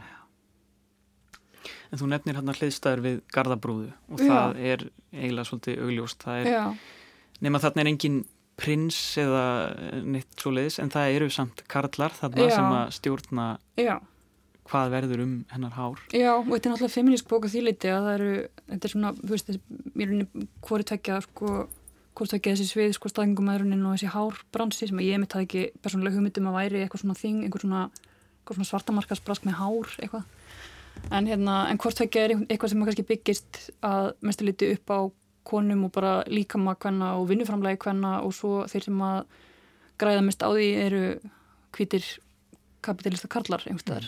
[1.91, 4.27] En þú nefnir hérna hliðstæður við Gardabrúðu og Já.
[4.29, 6.85] það er eiginlega svolítið augljóst, það er,
[7.43, 8.21] nema þarna er engin
[8.61, 9.43] prins eða
[10.05, 12.53] neitt svo leiðis, en það eru samt karlar þarna Já.
[12.55, 13.47] sem að stjórna
[13.79, 13.93] Já.
[14.69, 15.99] hvað verður um hennar hár.
[16.15, 18.33] Já, og þetta er náttúrulega feminísk bók að því leiti að það eru,
[18.71, 19.53] þetta er svona, þú veist,
[19.97, 21.55] mér er hvori tvekja, sko,
[22.15, 25.81] hvort það ekki þessi svið sko staðingumæðurinn og þessi hárbransi sem ég mitt hafði ekki
[25.83, 27.83] persónulega hugmyndum að væri eitthvað svona þing, einhver svona,
[28.51, 30.25] svona svartamarkasbrask með hár eitthvað
[31.11, 34.99] en, hérna, en hvort það er eitthvað sem kannski byggist að mestu liti upp á
[35.47, 39.23] konum og bara líkama hvenna og vinnuframlegi hvenna og svo þeir sem að
[40.01, 41.05] græða mest á því eru
[41.75, 42.05] hvítir
[42.81, 44.07] kapitalista karlar einhverstaðar.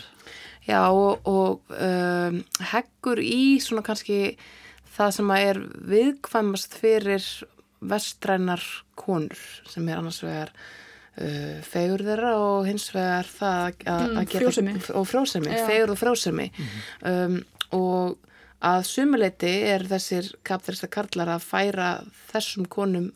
[0.66, 2.40] Já og, og um,
[2.72, 4.36] heggur í svona kannski
[4.94, 7.26] það sem að er viðkvæmast fyrir
[7.84, 8.64] vestrænar
[8.98, 10.54] konur sem er annars vegar
[11.20, 16.50] uh, fegur þeirra og hins vegar það að mm, geta og frjósemi, fegur og frjósemi.
[16.50, 17.10] Mm -hmm.
[17.12, 17.42] um,
[17.80, 18.16] og
[18.64, 21.88] að sumuleiti er þessir kapþrista karlar að færa
[22.32, 23.10] þessum konum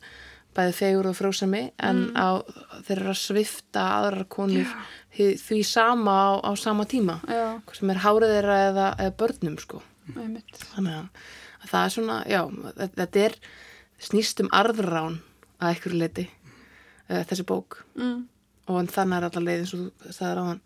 [0.58, 2.42] bæði fegur og frósami en á,
[2.86, 4.66] þeir eru að svifta aðrar konur
[5.14, 9.58] því, því sama á, á sama tíma hvort sem er hárið þeirra eða, eða börnum
[9.62, 9.82] sko.
[10.08, 11.06] Þannig að,
[11.62, 12.40] að það er svona já,
[12.96, 13.38] þetta, er
[14.08, 15.20] snýst um arðrán
[15.58, 16.26] að einhverju leiti
[17.08, 17.82] uh, þessi bók.
[17.98, 18.26] Mm.
[18.68, 20.62] og þannig er allar leið eins og þú sagðir á hann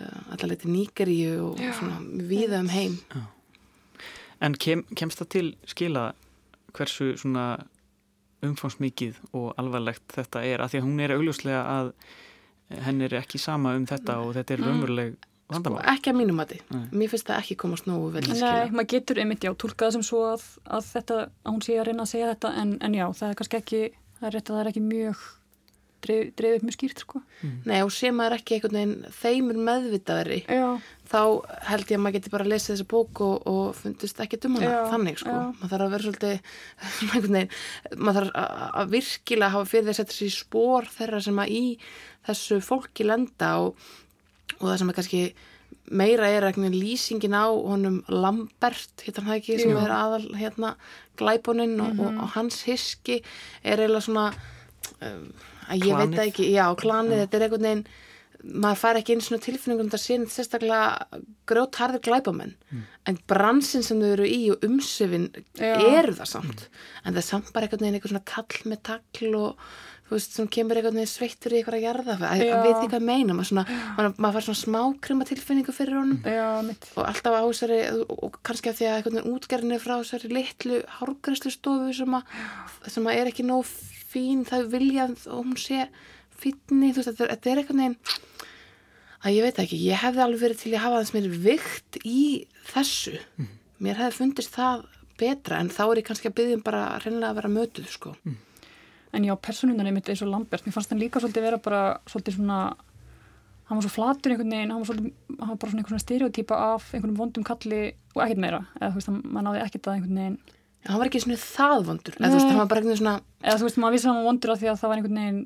[0.00, 2.98] uh, allar leið til Nígeríu og Já, svona viða um heim.
[4.44, 6.12] En kem, kemst það til skila
[6.74, 7.64] hversu svona
[8.44, 10.64] umfangsmikið og alvarlegt þetta er?
[10.64, 11.92] Af því að hún er augljóslega að
[12.84, 15.84] henn er ekki sama um þetta og þetta er raunveruleg og vandamál.
[15.92, 16.58] ekki að mínum mati.
[16.72, 16.84] Nei.
[16.90, 20.04] mér finnst það ekki komast nógu vel í Nei, maður getur einmitt, já, tólkað sem
[20.06, 23.06] svo að, að þetta, að hún sé að reyna að segja þetta en, en já,
[23.20, 23.82] það er kannski ekki,
[24.18, 25.24] það er rétt að það er ekki mjög
[26.04, 27.20] dreif, dreif upp mjög skýrt, sko.
[27.68, 30.66] Nei, og sé maður ekki einhvern veginn þeimur meðvitaðri Já,
[31.10, 31.18] þá
[31.70, 34.58] held ég að maður geti bara að lesa þessa bók og, og fundist ekki um
[34.60, 35.42] hana Já, þannig sko, já.
[35.60, 36.36] maður þarf að vera svolítið
[36.98, 37.56] svona einhvern veginn,
[38.08, 41.56] maður þarf að, virkilega hafa fyrir þess að setja sér í spór þeirra sem að
[41.56, 41.64] í
[42.28, 43.90] þessu fólki lenda og,
[44.60, 45.24] og það sem er kannski
[46.00, 49.80] meira er eitthvað lýsingin á honum Lambert, hérna það ekki sem Jú.
[49.84, 50.70] er aðal hérna
[51.20, 52.00] glæbuninn og, Mhm.
[52.06, 53.18] og, og hans hiski
[53.62, 54.24] er eiginlega svona
[55.04, 55.26] um,
[55.68, 56.18] að ég veit Klanið.
[56.18, 57.86] það ekki, já, klanið, þetta er einhvern veginn
[58.44, 62.50] maður fær ekki eins og tilfinningum þetta sé sérstaklega grjótharðir glæbamenn
[63.08, 65.78] en bransin sem þau eru í og umsöfin Já.
[65.80, 66.66] eru það samt.
[67.04, 69.64] En það er samt bara einhvern veginn eitthvað svona kall með takl og
[70.04, 72.18] þú veist, sem kemur einhvern veginn sveittur í eitthvað að jarða.
[72.20, 72.52] Að, Já.
[72.58, 73.32] að veit ekki hvað meina.
[73.38, 73.64] Maður, svona,
[73.96, 76.20] maður, maður fær svona smákrima tilfinningu fyrir honum.
[76.28, 76.90] Já, mitt.
[77.00, 77.80] og alltaf á þessari
[78.12, 82.36] og kannski af því að einhvern veginn útgerðinni frá þessari litlu hárgræslu stofu sem að,
[82.92, 83.64] sem að er ekki nóg
[84.14, 85.84] fín það vilja og hún sé
[86.34, 87.98] fínni, þú veist, þetta, er- þetta er einhvern veginn
[89.24, 92.22] að ég veit ekki, ég hefði alveg verið til að hafa þess mér vikt í
[92.72, 93.14] þessu.
[93.84, 94.82] Mér hefði fundist það
[95.20, 98.12] betra en þá er ég kannski að byggja um bara reynilega að vera mötuð sko.
[99.14, 102.34] En já, personunan einmitt eins og Lambert, mér fannst hann líka svolítið vera bara svolítið
[102.40, 102.58] svona,
[103.70, 106.04] hann var svo flatur einhvern veginn, hann var svolítið, hann var bara svona einhvern svona
[106.04, 107.80] stereotýpa af einhvern vondum kalli
[108.16, 110.38] og ekkert meira, eða þú veist, hann, náði ekkert að einhvern veginn,
[110.88, 112.16] hann var ekki svona það vondur.
[112.18, 114.12] Eða þú veist, hann var bara einhvern veginn svona eða þú veist, maður vissi að
[114.12, 115.42] hann var vondur af því að það var einhvern veginn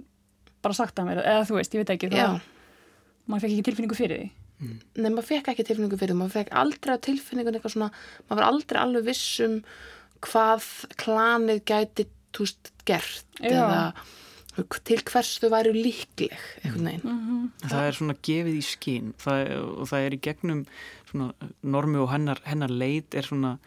[0.66, 2.38] bara sagt að mér, eða þú veist, ég veit ekki, það,
[3.28, 4.28] maður fekk ekki tilfinningu fyrir því.
[4.98, 7.90] Nei, maður fekk ekki tilfinningu fyrir því, maður fekk aldrei á tilfinningun eitthvað svona,
[8.26, 9.58] maður var aldrei alveg viss um
[10.26, 13.52] hvað klanið gæti, þú veist, gert Já.
[13.52, 13.82] eða
[14.88, 17.04] til hvers þau væru líkleg, einhvern veginn.
[17.04, 20.64] Mm Það er svona gefið í skinn það, og það er í gegnum
[21.10, 23.58] svona normi og hennar, hennar leit er svona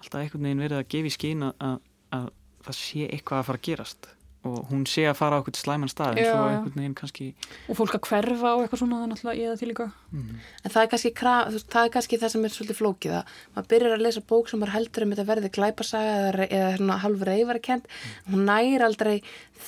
[0.00, 1.76] alltaf einhvern veginn verið að gefa í skinn að, að,
[2.20, 2.30] að
[2.66, 4.10] það sé eitthvað að fara að gerast
[4.40, 7.26] og hún sé að fara á eitthvað slæman stað en Já, svo einhvern veginn kannski
[7.68, 9.86] Og fólk að hverfa og eitthvað svona, er náttúrulega ég það til líka.
[10.16, 13.96] En það er kannski, það, er kannski það sem er svolítið flókið að maður byrjar
[13.98, 17.62] að lesa bók sem maður heldur um þetta verði glæpasaga eða, eða svona halv reyfari
[17.68, 17.92] kent,
[18.32, 19.14] hún næri aldrei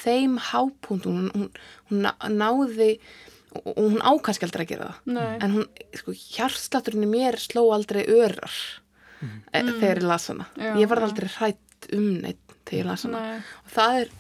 [0.01, 1.51] þeim hápunkt, hún, hún,
[1.93, 2.95] hún ná- náði
[3.53, 5.01] og og hún á kannski aldrei að gera það.
[5.13, 5.33] Nei.
[5.45, 5.65] en hún,
[6.01, 8.55] sko, hjartslátturinn í mér sló aldrei örar
[9.23, 9.37] mm.
[9.53, 11.07] þegar ég las hana Já, ég var já.
[11.09, 13.39] aldrei hrætt um neitt þegar ég las hana Nei.
[13.63, 14.13] og það er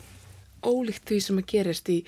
[0.62, 1.98] ólíkt því sem að gerist í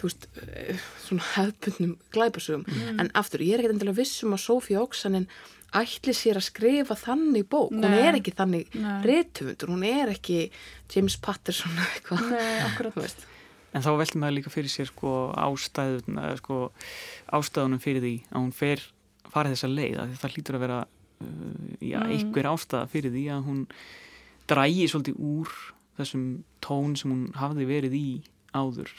[0.00, 2.62] þú veist, eh, svona hefðbundnum glæpasögum,
[2.98, 5.26] en aftur, ég er ekkert endilega viss um að Sofía Oksanin
[5.76, 8.00] ætli sér að skrifa þannig bók hún Nei.
[8.02, 9.02] er ekki þannig Nei.
[9.06, 10.50] rithöfundur hún er ekki
[10.90, 12.94] James Patterson eða eitthvað.
[12.96, 13.26] Þú veist.
[13.72, 16.72] en þá veltum maður líka fyrir sér sko ástæðun sko,
[17.30, 18.82] ástæðunum fyrir því að hún fer
[19.30, 20.80] farið þessa leið að það hlýtur að vera
[21.80, 22.10] já, Mm.
[22.10, 23.66] einhver ástæða fyrir því að hún
[24.48, 25.48] drægi svolítið úr
[25.98, 26.24] þessum
[26.62, 28.22] tón sem hún hafði verið í
[28.54, 28.90] áður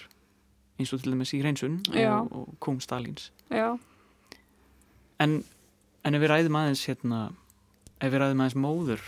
[0.80, 3.32] eins og til dæmis í hreinsun og, og kom Stalins.
[3.50, 3.78] Já,
[5.22, 5.44] en,
[6.06, 7.20] en ef við ræðum aðeins hérna,
[8.02, 9.04] ef við ræðum aðeins móður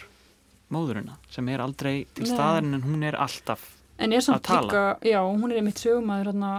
[0.73, 3.65] móðurina sem er aldrei til staðarinn en hún er alltaf
[4.01, 6.53] en er samt líka, já, hún er einmitt sögumæður hérna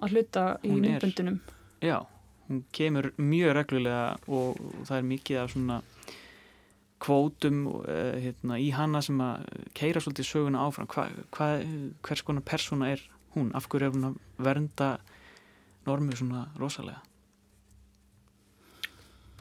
[0.00, 1.36] að hluta í myndböndunum.
[1.84, 2.00] Já,
[2.48, 5.76] hún kemur mjög reglulega og það er mikið af svona
[7.00, 10.88] kvótum uh, hérna, í hana sem að keira svolítið söguna áfram.
[10.90, 11.50] Hva, hva,
[12.06, 13.04] hvers konar persóna er
[13.36, 13.52] hún?
[13.56, 14.90] Af hverju er hún að vernda
[15.86, 17.00] normu svona rosalega?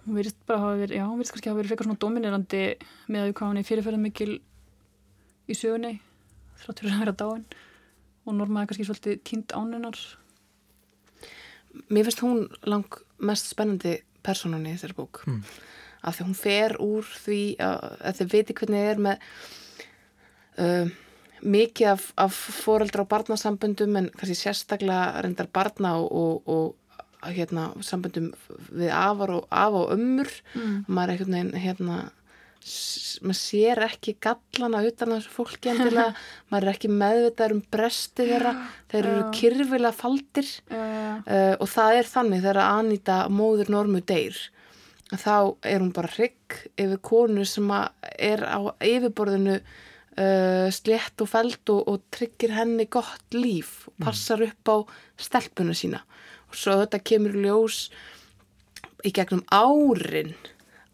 [0.05, 2.63] Hún virðist bara hafa verið, já, hún virðist kannski hafa verið frekar svona dominerandi
[3.11, 4.31] með að hún er fyrirferðar mikil
[5.49, 5.97] í sögunni,
[6.63, 7.43] þráttur að vera dáin
[8.25, 9.99] og normaði kannski svolítið tínd ánunar.
[11.89, 15.43] Mér finnst hún lang mest spennandi persónan í þessari bók Mm.
[16.01, 17.85] Af því hún fer úr því að,
[18.19, 19.23] þið viti hvernig þið er með
[20.63, 20.91] uh,
[21.39, 27.69] mikið af, af foreldra og barnasamböndum en kannski sérstaklega reyndar barna og, og, og hérna,
[27.85, 28.31] samböndum
[28.69, 30.31] við afar og, af og ömmur.
[30.55, 30.79] Mm.
[30.87, 31.99] maður er einhvern veginn hérna,
[33.23, 36.13] maður sér ekki gallana utan þessu fólki endilega,
[36.51, 38.55] maður er ekki meðvitað um bresti þeirra,
[38.91, 39.31] þeir eru Já.
[39.39, 40.53] kyrfilega faldir.
[40.71, 40.79] Uh,
[41.23, 44.39] uh, og það er þannig þegar Anita móður normu deyr
[45.17, 51.73] þá er hún bara hrygg yfir konu sem er á yfirborðinu uh, slétt og feld
[51.73, 54.77] og, og tryggir henni gott líf og passar upp á
[55.17, 56.03] stelpuna sína.
[56.49, 57.87] Og svo þetta kemur ljós
[59.05, 60.35] í gegnum árin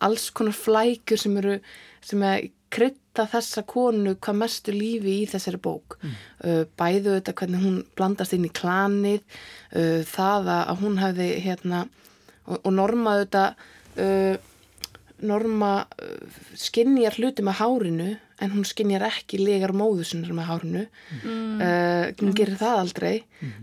[0.04, 1.58] alls konar flækjur sem eru
[2.06, 5.98] sem er krydda þessa konu hvað mestu lífi í þessari bók.
[6.44, 11.86] Uh, bæðu þetta hvernig hún blandast inn í klanið uh, það að hún hefði hérna
[12.46, 13.48] og, og norma þetta
[14.02, 14.36] uh,
[15.26, 18.10] norma uh, skinjar hluti með hárinu
[18.44, 20.84] en hún skinjar ekki legar móðu sinnar með hárinu.
[21.22, 23.16] Mm, uh, hún gerir það aldrei.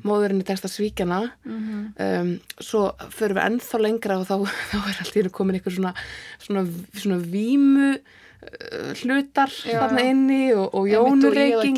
[0.07, 4.37] Móðurinn er tekst að svíkja hana mm, um, svo förum við ennþá lengra og þá,
[4.73, 5.95] þá er allt í hennu komin eitthvað svona,
[6.41, 6.67] svona,
[6.97, 8.19] svona vímu uh,
[8.99, 9.77] hlutar Já.
[9.79, 11.73] þarna inni og, og Einmitt, og í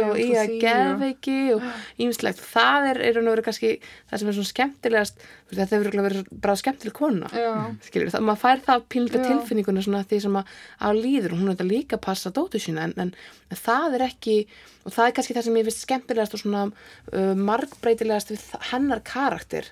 [0.00, 1.64] og og í að geðveiki og
[2.04, 6.30] ímslegt það er, er nú verið kannski það sem er svona skemmtilegast þetta hefur verið
[6.32, 7.50] bara skemmtileg kona já,
[7.84, 9.26] skilur það, maður fær það pínleika Já.
[9.28, 12.62] tilfinninguna svona því sem að á líður og hún er þetta líka að passa dóttu
[12.62, 13.12] sína en, en,
[13.50, 14.38] en það er ekki
[14.86, 19.04] og það er kannski það sem ég finnst skemmtilegast og svona uh, margbreytilegast við hennar
[19.04, 19.68] karakter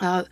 [0.00, 0.30] að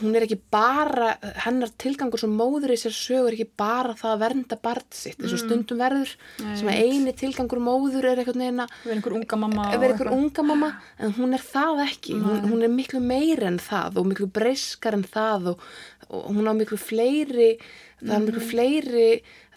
[0.00, 1.12] hún er ekki bara,
[1.44, 5.18] hennar tilgangur sem móður í sér sögur er ekki bara það að vernda barn sitt,
[5.20, 9.16] eins og stundum verður Nei, sem að eini tilgangur móður er eitthvað neina erum einhver
[9.20, 12.72] unga mamma að vera einhver unga mamma en hún er það ekki, hún, hún er
[12.72, 15.66] miklu meir en það og miklu breyskar en það og,
[16.10, 17.54] og hún á miklu fleiri
[18.02, 19.10] það er miklu fleiri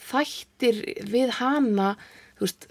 [0.10, 1.94] þættir við hana
[2.40, 2.66] þú veist,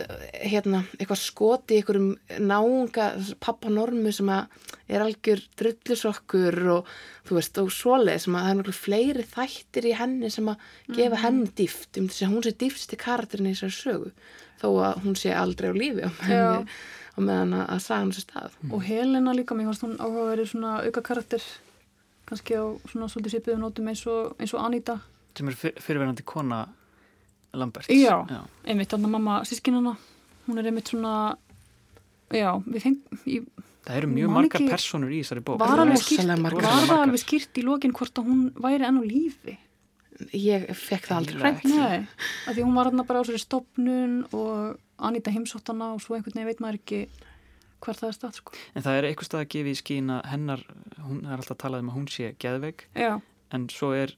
[0.48, 2.10] hérna, eitthvað skoti í einhverjum
[2.48, 3.08] náunga
[3.44, 6.92] pappa normu sem að er algjör drullusokkur og
[7.28, 10.68] þú veist, og svoleið sem að það er miklu fleiri þættir í henni sem að
[10.96, 14.12] gefa henni dýft, myndi segja að hún sé dýfsti karakterin í þessari sögu
[14.62, 16.32] þó að hún sé aldrei á lífi á Já.
[16.32, 16.66] meðan,
[17.14, 18.56] á meðan að, að saga hans stað.
[18.72, 21.44] Og Helena líka, mér fannst hún áhugaverið svona auka karakter
[22.28, 24.98] kannski á svona svolítið svipiðum nótum eins og, eins og Anita.
[25.38, 26.64] Sem er fyr- fyrirverandi kona
[27.54, 27.88] Lamberts.
[27.88, 28.26] Já.
[28.66, 29.96] einmitt, þannig mamma sískinana
[30.48, 31.36] hún er einmitt svona
[32.32, 33.46] já, við fengum
[33.88, 35.58] það eru mjög man margar ekki- personur í þessari bók.
[35.62, 39.56] Var alveg skýrt, var alveg skýrt í lokin hvort að hún væri enn á lífi?
[40.34, 41.68] Ég fekk það aldrei ekki.
[41.72, 41.98] Nei,
[42.48, 46.34] af því hún var hann bara á sér stopnun og Anita heimsóttana og svo einhvern
[46.34, 47.00] veginn veit maður ekki
[47.80, 48.52] hver það er stað sko.
[48.74, 50.64] en það er eitthvað stað að gefa í skín að hennar
[51.06, 52.84] hún er alltaf talað um að hún sé geðveik.
[52.98, 53.20] Já,
[53.54, 54.16] en svo er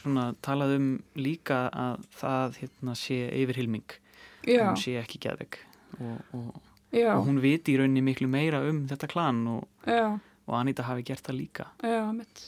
[0.00, 0.88] svona talað um
[1.20, 3.98] líka að það hérna, sé yfirhilming
[4.46, 5.60] já, hún sé ekki geðveik.
[6.00, 6.58] Og, og,
[7.04, 11.26] og hún viti í rauninni miklu meira um þetta klan og, og Anita hafi gert
[11.26, 11.70] það líka.
[11.84, 12.44] Já, mitt.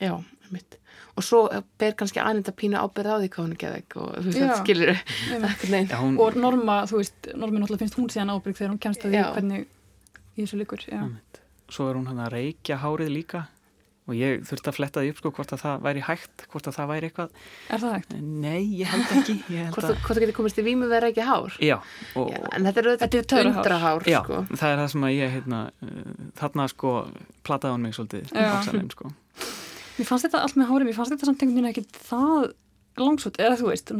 [0.00, 0.14] já,
[0.52, 0.78] mitt
[1.16, 1.38] og svo
[1.80, 5.90] ber kannski Anita pínu ábyrð á því hvað hún er geðveik og þetta skilur einmitt.
[5.90, 9.04] Já, hún, Og Norma, þú veist, Norma náttúrulega finnst hún síðan ábyrg þegar hún kemst
[9.06, 9.66] að því hvernig
[10.36, 11.00] í þessu líkur, já.
[11.00, 11.40] Einmitt.
[11.72, 13.46] svo er hún hann að reykja hárið líka
[14.06, 16.76] og ég þurfti að fletta því upp sko hvort að það væri hægt, hvort að
[16.78, 17.30] það væri eitthvað
[17.74, 18.12] Er það hægt?
[18.22, 21.10] nei, ég held ekki ég held hvort að, hvort þú getur komist í vímu vera
[21.10, 21.76] ekki hár já,
[22.14, 23.50] og, já, en þetta er Þetta er töfrahár.
[23.56, 24.42] undrahár já, sko.
[24.54, 26.92] það er það sem að ég hérna, uh, þarna sko
[27.46, 28.30] plataði hún mig svolítið.
[28.36, 29.10] Oxalheim, sko.
[29.96, 32.46] Mér fannst þetta allt með hárið, mér fannst þetta samt einhvern veginn ekki það
[32.96, 33.90] langsótt, eða þú veist,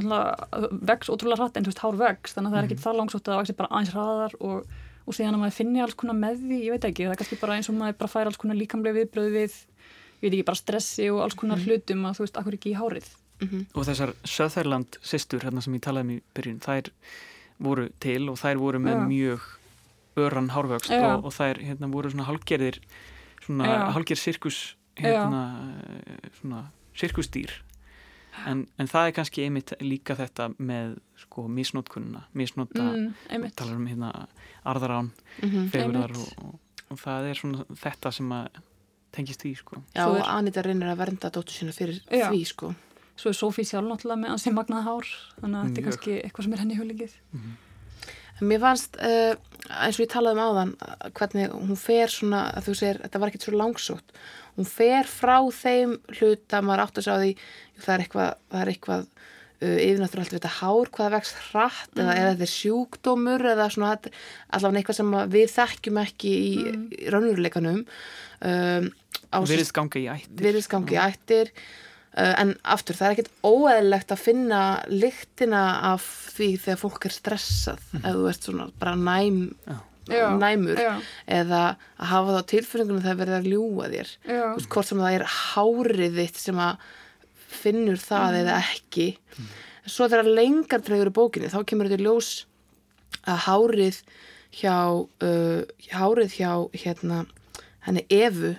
[0.88, 3.26] vex ótrúlega hratt en þú veist, hár vex, þannig að það er ekki það langsótt
[3.28, 6.38] að það vexi bara aðeins hraðar og, og síðan að maður finni alls konar með
[6.46, 8.56] því, ég veit ekki, það er kannski bara eins og maður bara fær alls konar
[8.60, 9.58] líkamlega viðbröð við,
[10.22, 12.79] ég veit ekki, bara stressi og alls konar hlutum að þú veist, akkur ekki í
[12.81, 13.09] hárið.
[13.42, 13.66] Mhm.
[13.76, 16.87] og þessar Söðherland systur hérna sem ég talaði um í byrjun þær
[17.61, 19.07] voru til og þær voru með Já.
[19.11, 19.40] mjög
[20.16, 21.05] öran hárvöxt Já.
[21.18, 22.79] og, og þær hérna voru svona hálgerðir
[23.44, 23.92] svona Já.
[23.92, 25.42] hálgerð sirkus hérna
[26.40, 26.62] svona
[26.96, 27.52] sirkustýr
[28.46, 32.87] en, en það er kannski einmitt líka þetta með sko misnótkunna misnóta,
[33.29, 34.26] Mm, talar um hérna
[34.64, 35.11] arðarán,
[35.42, 35.68] Mhm.
[35.72, 36.38] fegurðar Einmitt.
[36.38, 36.59] og, og,
[36.90, 38.48] og það er svona þetta sem að
[39.16, 42.28] tengist því sko já, Svo og er- Anita reynir að vernda dóttur sína fyrir Já.
[42.30, 42.74] því sko.
[43.16, 45.07] Svo er Sofí sjálf náttúrulega með ansi magnað hár,
[45.40, 47.14] þannig að þetta er kannski eitthvað sem er henni hulingið.
[48.36, 49.32] En Mér fannst, uh,
[49.80, 50.72] eins og ég talaði um áðan,
[51.16, 54.12] hvernig hún fer svona, að þú segir, þetta var ekkert svo langsótt,
[54.59, 58.61] hún fer frá þeim hluta, maður átt að sjá því, jú, það er eitthvað, það
[58.66, 59.07] er eitthvað
[59.62, 63.70] uh, yfirnáttúrulega við þetta hár, hvað það vext hratt, eða, eða þetta er sjúkdómur, eða
[63.74, 63.96] svona,
[64.59, 67.82] allavega eitthvað sem við þekkjum ekki í, í raunveruleikanum.
[68.46, 68.92] Um,
[69.76, 71.50] ganga í ættir virðist gangi í ættir
[72.16, 77.16] uh, en aftur það er ekkert óeðlegt að finna lyktina af því þegar fólk er
[77.16, 79.40] stressað eða þú ert svona bara næm
[80.07, 80.28] Já.
[80.38, 80.92] næmur Já.
[81.26, 81.62] eða
[81.98, 84.44] að hafa það á tilfinningunum þegar verið að ljúga þér Já.
[84.68, 86.86] Hvort sem það er hárið þitt sem að
[87.57, 89.09] finnur það eða ekki.
[89.86, 92.30] Svo þegar lengar dregur í bókinni þá kemur þetta ljós
[93.26, 94.00] að hárið
[94.57, 94.76] hjá
[95.26, 97.24] uh, hárið hjá hérna
[97.86, 98.57] henni eh,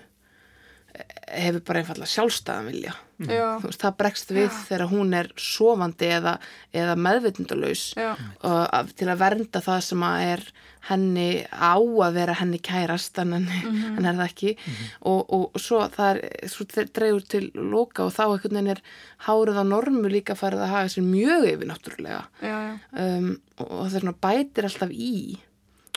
[1.28, 2.93] hefur bara einfallega sjálfstæðan vilja.
[3.17, 6.36] Já, Þú veist, það bregst við þegar hún er sofandi eða,
[6.78, 8.11] eða meðvitundalaus já,
[8.45, 10.43] og til að vernda það sem að er
[10.88, 13.97] henni á að vera henni kærast en henni, Mhm.
[13.97, 14.53] en er það ekki.
[15.01, 18.82] Og, og svo það er svo dregur til loka og þá einhvern veginn er
[19.25, 22.78] hárið á normu líka farið að hafa sér mjög yfir náttúrulega já, já.
[23.01, 25.38] um, og það er svona bætir alltaf í.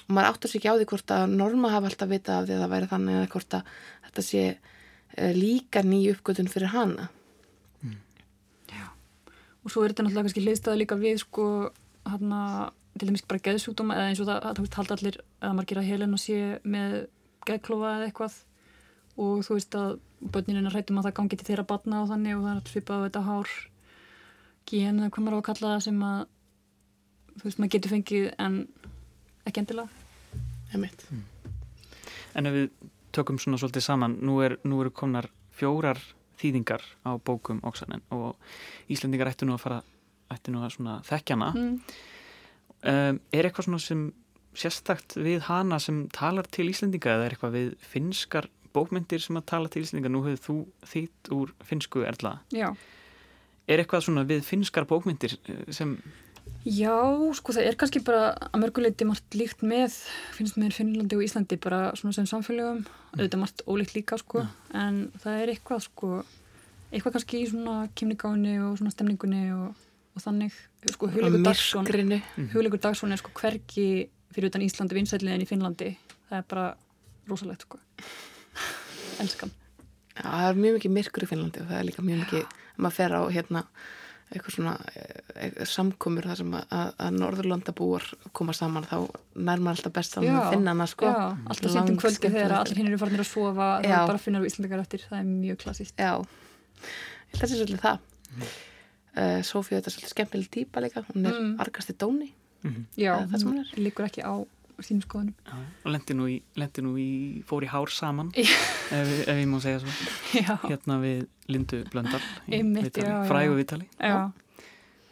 [0.09, 2.57] Og maður áttur sér ekki á því hvort að norma hafa alltaf vitað af því
[2.57, 3.63] að það væri þannig eða hvort að
[4.09, 4.45] þetta sé
[5.17, 7.09] líka ný uppgötun fyrir hana.
[9.61, 11.47] Og svo er þetta náttúrulega kannski hliðstæða líka við sko
[12.09, 15.81] hérna til dæmis bara geðsjúkdóma eða eins og það, það veist, halda allir að margir
[15.81, 16.95] að Helena sé með
[17.49, 18.39] geðklofa eða eitthvað.
[19.21, 19.91] Og þú veist að
[20.21, 23.05] börninu hrættum að það gangi til þeirra batna og þannig og það er svipað á
[23.07, 23.53] þetta hár
[24.71, 26.21] gen eða hvað maður á að kalla það sem að
[27.37, 28.57] þú veist maður getur fengið en
[29.49, 29.89] ekki endilega.
[30.71, 31.05] Einmitt.
[32.39, 32.67] En ef við
[33.15, 36.01] tökum svona svolítið saman, nú, er, nú eru komnar fjórar
[36.41, 38.37] þýðingar á bókum Oksanen og
[38.93, 39.83] Íslendingar ættu nú að fara,
[40.33, 41.53] ættu nú að svona þekkjana.
[41.57, 41.77] mm.
[42.81, 44.07] Um, er eitthvað svona sem
[44.57, 49.45] sérstakt við hana sem talar til Íslendinga eða er eitthvað við finskar bókmyndir sem að
[49.51, 50.13] tala til Íslendinga?
[50.15, 52.39] Nú hefur þú þýtt úr finsku erla.
[52.55, 52.73] Já,
[53.71, 55.93] Er eitthvað svona við finskar bókmyndir eh, sem,
[56.69, 56.93] Já,
[57.39, 59.95] sko það er kannski bara að mörguleiti margt líkt með,
[60.37, 62.83] finnst mér Finnlandi og Íslandi bara svona sem samfélögum,
[63.15, 64.43] auðvitað margt ólíkt líka sko,
[64.77, 66.11] en það er eitthvað sko,
[66.91, 71.89] eitthvað kannski í svona kymnigáni og svona stemningunni og, og þannig, sko Hugleikur Dagsson,
[72.53, 73.87] Hugleikur Dagsson er sko hvergi
[74.35, 75.95] fyrir utan Íslandi vinsætlið en í Finnlandi,
[76.29, 76.67] það er bara
[77.31, 77.81] rosalegt sko,
[79.25, 79.57] elskan.
[80.13, 82.99] Já, það er mjög mikið myrkur í Finnlandi og það er líka mjög mikið, maður
[83.01, 83.65] fer á hérna
[84.31, 86.65] eitthvað svona e, samkomur þar sem að,
[86.99, 88.05] að, Norðurlandabúar
[88.37, 88.97] koma saman þá
[89.35, 91.07] nær maður alltaf best saman að finna hana sko.
[91.11, 93.89] Já, alltaf sendum kvöldi þegar allir hinn eru farinir að sofa, Já.
[93.91, 95.95] það er bara að finna við Íslandingar eftir, það er mjög klassíst.
[95.99, 96.13] Já,
[97.35, 97.99] það sé svolítið það.
[99.11, 101.57] Uh, Sofía þetta er svolítið skemmtileg típa líka, hún er Mm.
[101.61, 102.31] argasti dóni.
[102.95, 103.71] Já, Það er það sem hún er.
[103.81, 104.35] liggur ekki á
[104.87, 105.35] sínum skoðunum.
[105.47, 106.27] já, og lendi nú,
[106.87, 107.09] nú í,
[107.49, 108.51] fór í hár saman, ef,
[108.91, 109.95] ef ég má segja svo,
[110.41, 112.21] Já, hérna við Lindu Blöndal
[113.29, 113.89] frægu viðtali.
[113.99, 114.31] já,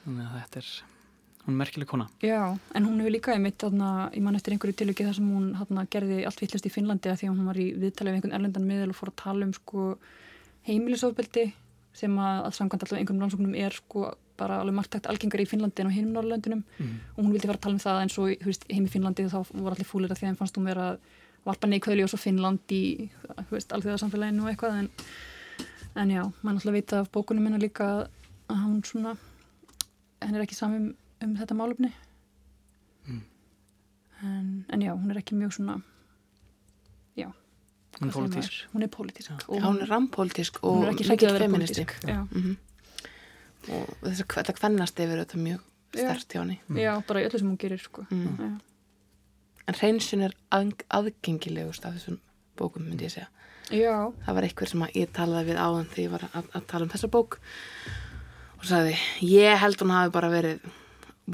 [0.04, 0.68] Þannig að þetta er,
[1.44, 2.06] hún er merkileg kona.
[2.24, 2.40] já,
[2.74, 5.86] en hún hefur líka einmitt, þarna, ég man eftir einhverju tilöki þar sem hún þarna,
[5.90, 8.68] gerði allt vittlust í Finnlandi að því að hún var í viðtalið við einhvern erlendan
[8.68, 9.88] miðal og fór að tala um sko,
[10.68, 11.46] heimilisofbeldi
[11.98, 14.08] sem að, að samkvæmt alltaf einhverjum rannsóknum er sko,
[14.38, 16.98] bara alveg margtækt algengar í Finnlandi en á hinum Norrlöndunum Mm.
[17.16, 19.26] og hún vildi fara að tala um það en svo þú veist, heim í Finnlandi
[19.28, 20.98] þá voru allir fúlir að því að þeim fannst hún vera að
[21.46, 22.82] varpa neikvæðli og svo Finnland í
[23.48, 24.90] þú veist, alþjóða samfélaginu og eitthvað en,
[25.96, 28.08] en já, mann alltaf veit af bókunum minna líka
[28.48, 29.16] að hún svona
[30.22, 31.92] henn er ekki samum um þetta málefni
[33.08, 33.22] Mm.
[34.22, 35.78] en, en já, hún er ekki mjög svona
[37.16, 37.30] já,
[38.00, 38.52] Hún er pólitísk.
[38.52, 38.72] maður?
[38.74, 41.46] hún er pólitísk og Já, hún er rampolítisk og hún er ekki mikill að vera
[41.48, 41.84] feministi.
[41.84, 42.26] pólitísk já.
[42.34, 42.56] Mm
[43.68, 45.64] Og þess að þetta kvennast yfir þetta mjög
[45.94, 46.58] stert hjá henni.
[46.76, 48.04] já, bara í öllu sem hún gerir sko.
[48.10, 48.38] Mm.
[48.38, 48.60] já.
[49.68, 52.18] En hreinsun er að, aðgengilegust af þessum
[52.56, 53.28] bókum, myndi ég segja.
[53.70, 53.94] já,
[54.24, 56.86] Það var einhver sem að ég talaði við áðan þegar ég var að, að tala
[56.86, 57.38] um þessa bók
[58.58, 58.96] og sagði,
[59.28, 60.64] ég held hún hafi bara verið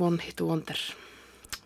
[0.01, 0.81] one hit wonder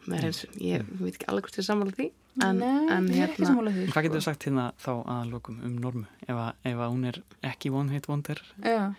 [0.09, 0.55] með hreinsun.
[0.61, 2.11] Ég veit ekki alveg hvort ég sammála því,
[2.45, 4.21] en, Nei, en hérna, hvað getur sko.
[4.21, 6.07] þú sagt hérna þá að lokum um normu?
[6.29, 8.93] Ef að, ef að hún er ekki one hit wonder, já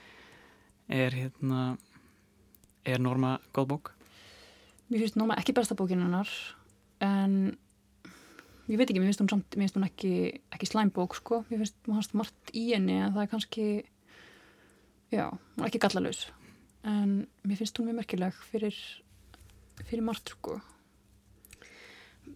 [0.90, 1.78] er hérna,
[2.86, 3.92] er norma góð bók?
[4.90, 6.30] Mér finnst Nóma ekki besta bókin hennar
[7.06, 7.36] en
[8.68, 10.14] ég veit ekki, mér finnst hún samt mér finnst hún ekki,
[10.56, 13.68] ekki slæmbók sko mér finnst hún hast margt í henni en það er kannski
[15.14, 16.26] já, hún er ekki gallalaus
[16.88, 18.82] en mér finnst hún mjög merkileg fyrir
[19.86, 20.58] fyrir margt sko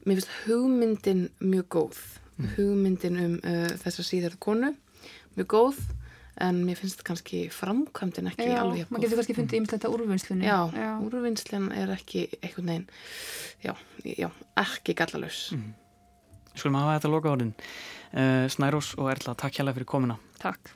[0.06, 2.00] mér finnst hugmyndin mjög góð.
[2.38, 2.48] Mm.
[2.58, 4.74] Hugmyndin um uh, þessa síðar konu
[5.38, 5.80] mjög góð,
[6.42, 10.48] en mér finnst kannski framkvæmdin ekki já, alveg maður getur kannski fundið ymslega þetta úrvinnslunni
[10.48, 10.90] Já, já.
[11.06, 12.88] úrvinnslan er ekki einhvern veginn,
[13.64, 13.74] já,
[14.04, 14.30] já,
[14.64, 15.42] ekki gallalaus.
[15.54, 15.74] Mm.
[16.54, 17.54] Skulum hafa þetta loka orðin.
[18.14, 20.18] Uh, Snærós og Erla, takk hjálpa fyrir komuna.
[20.42, 20.74] takk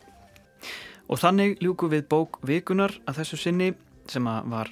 [1.07, 3.69] Og þannig ljúku við bók vikunar að þessu sinni
[4.11, 4.71] sem að var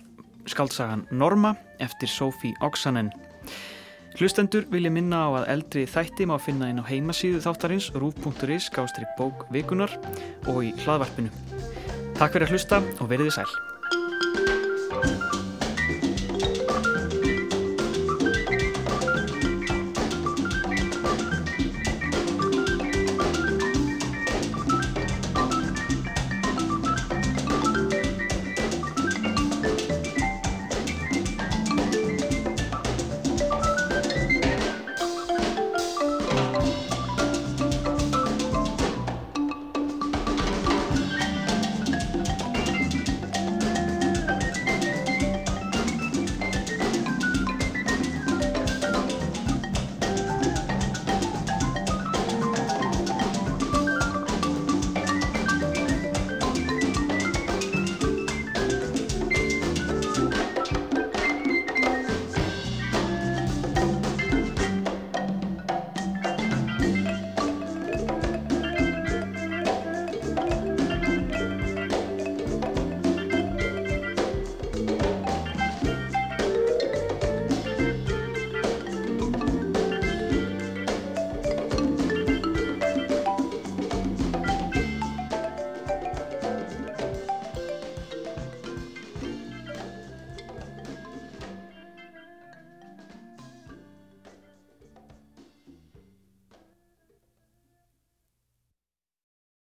[0.52, 3.12] skaldsagan Norma eftir Sophie Oksanen.
[4.16, 9.11] Hlustendur vilja minna á að eldri þætti má finna inn á heimasíðu þáttarins rúf.is gástrík
[9.20, 9.91] bók vikunar
[10.47, 11.34] og í hlaðvarpinu.
[12.16, 13.75] Takk fyrir að hlusta og veriði sæl.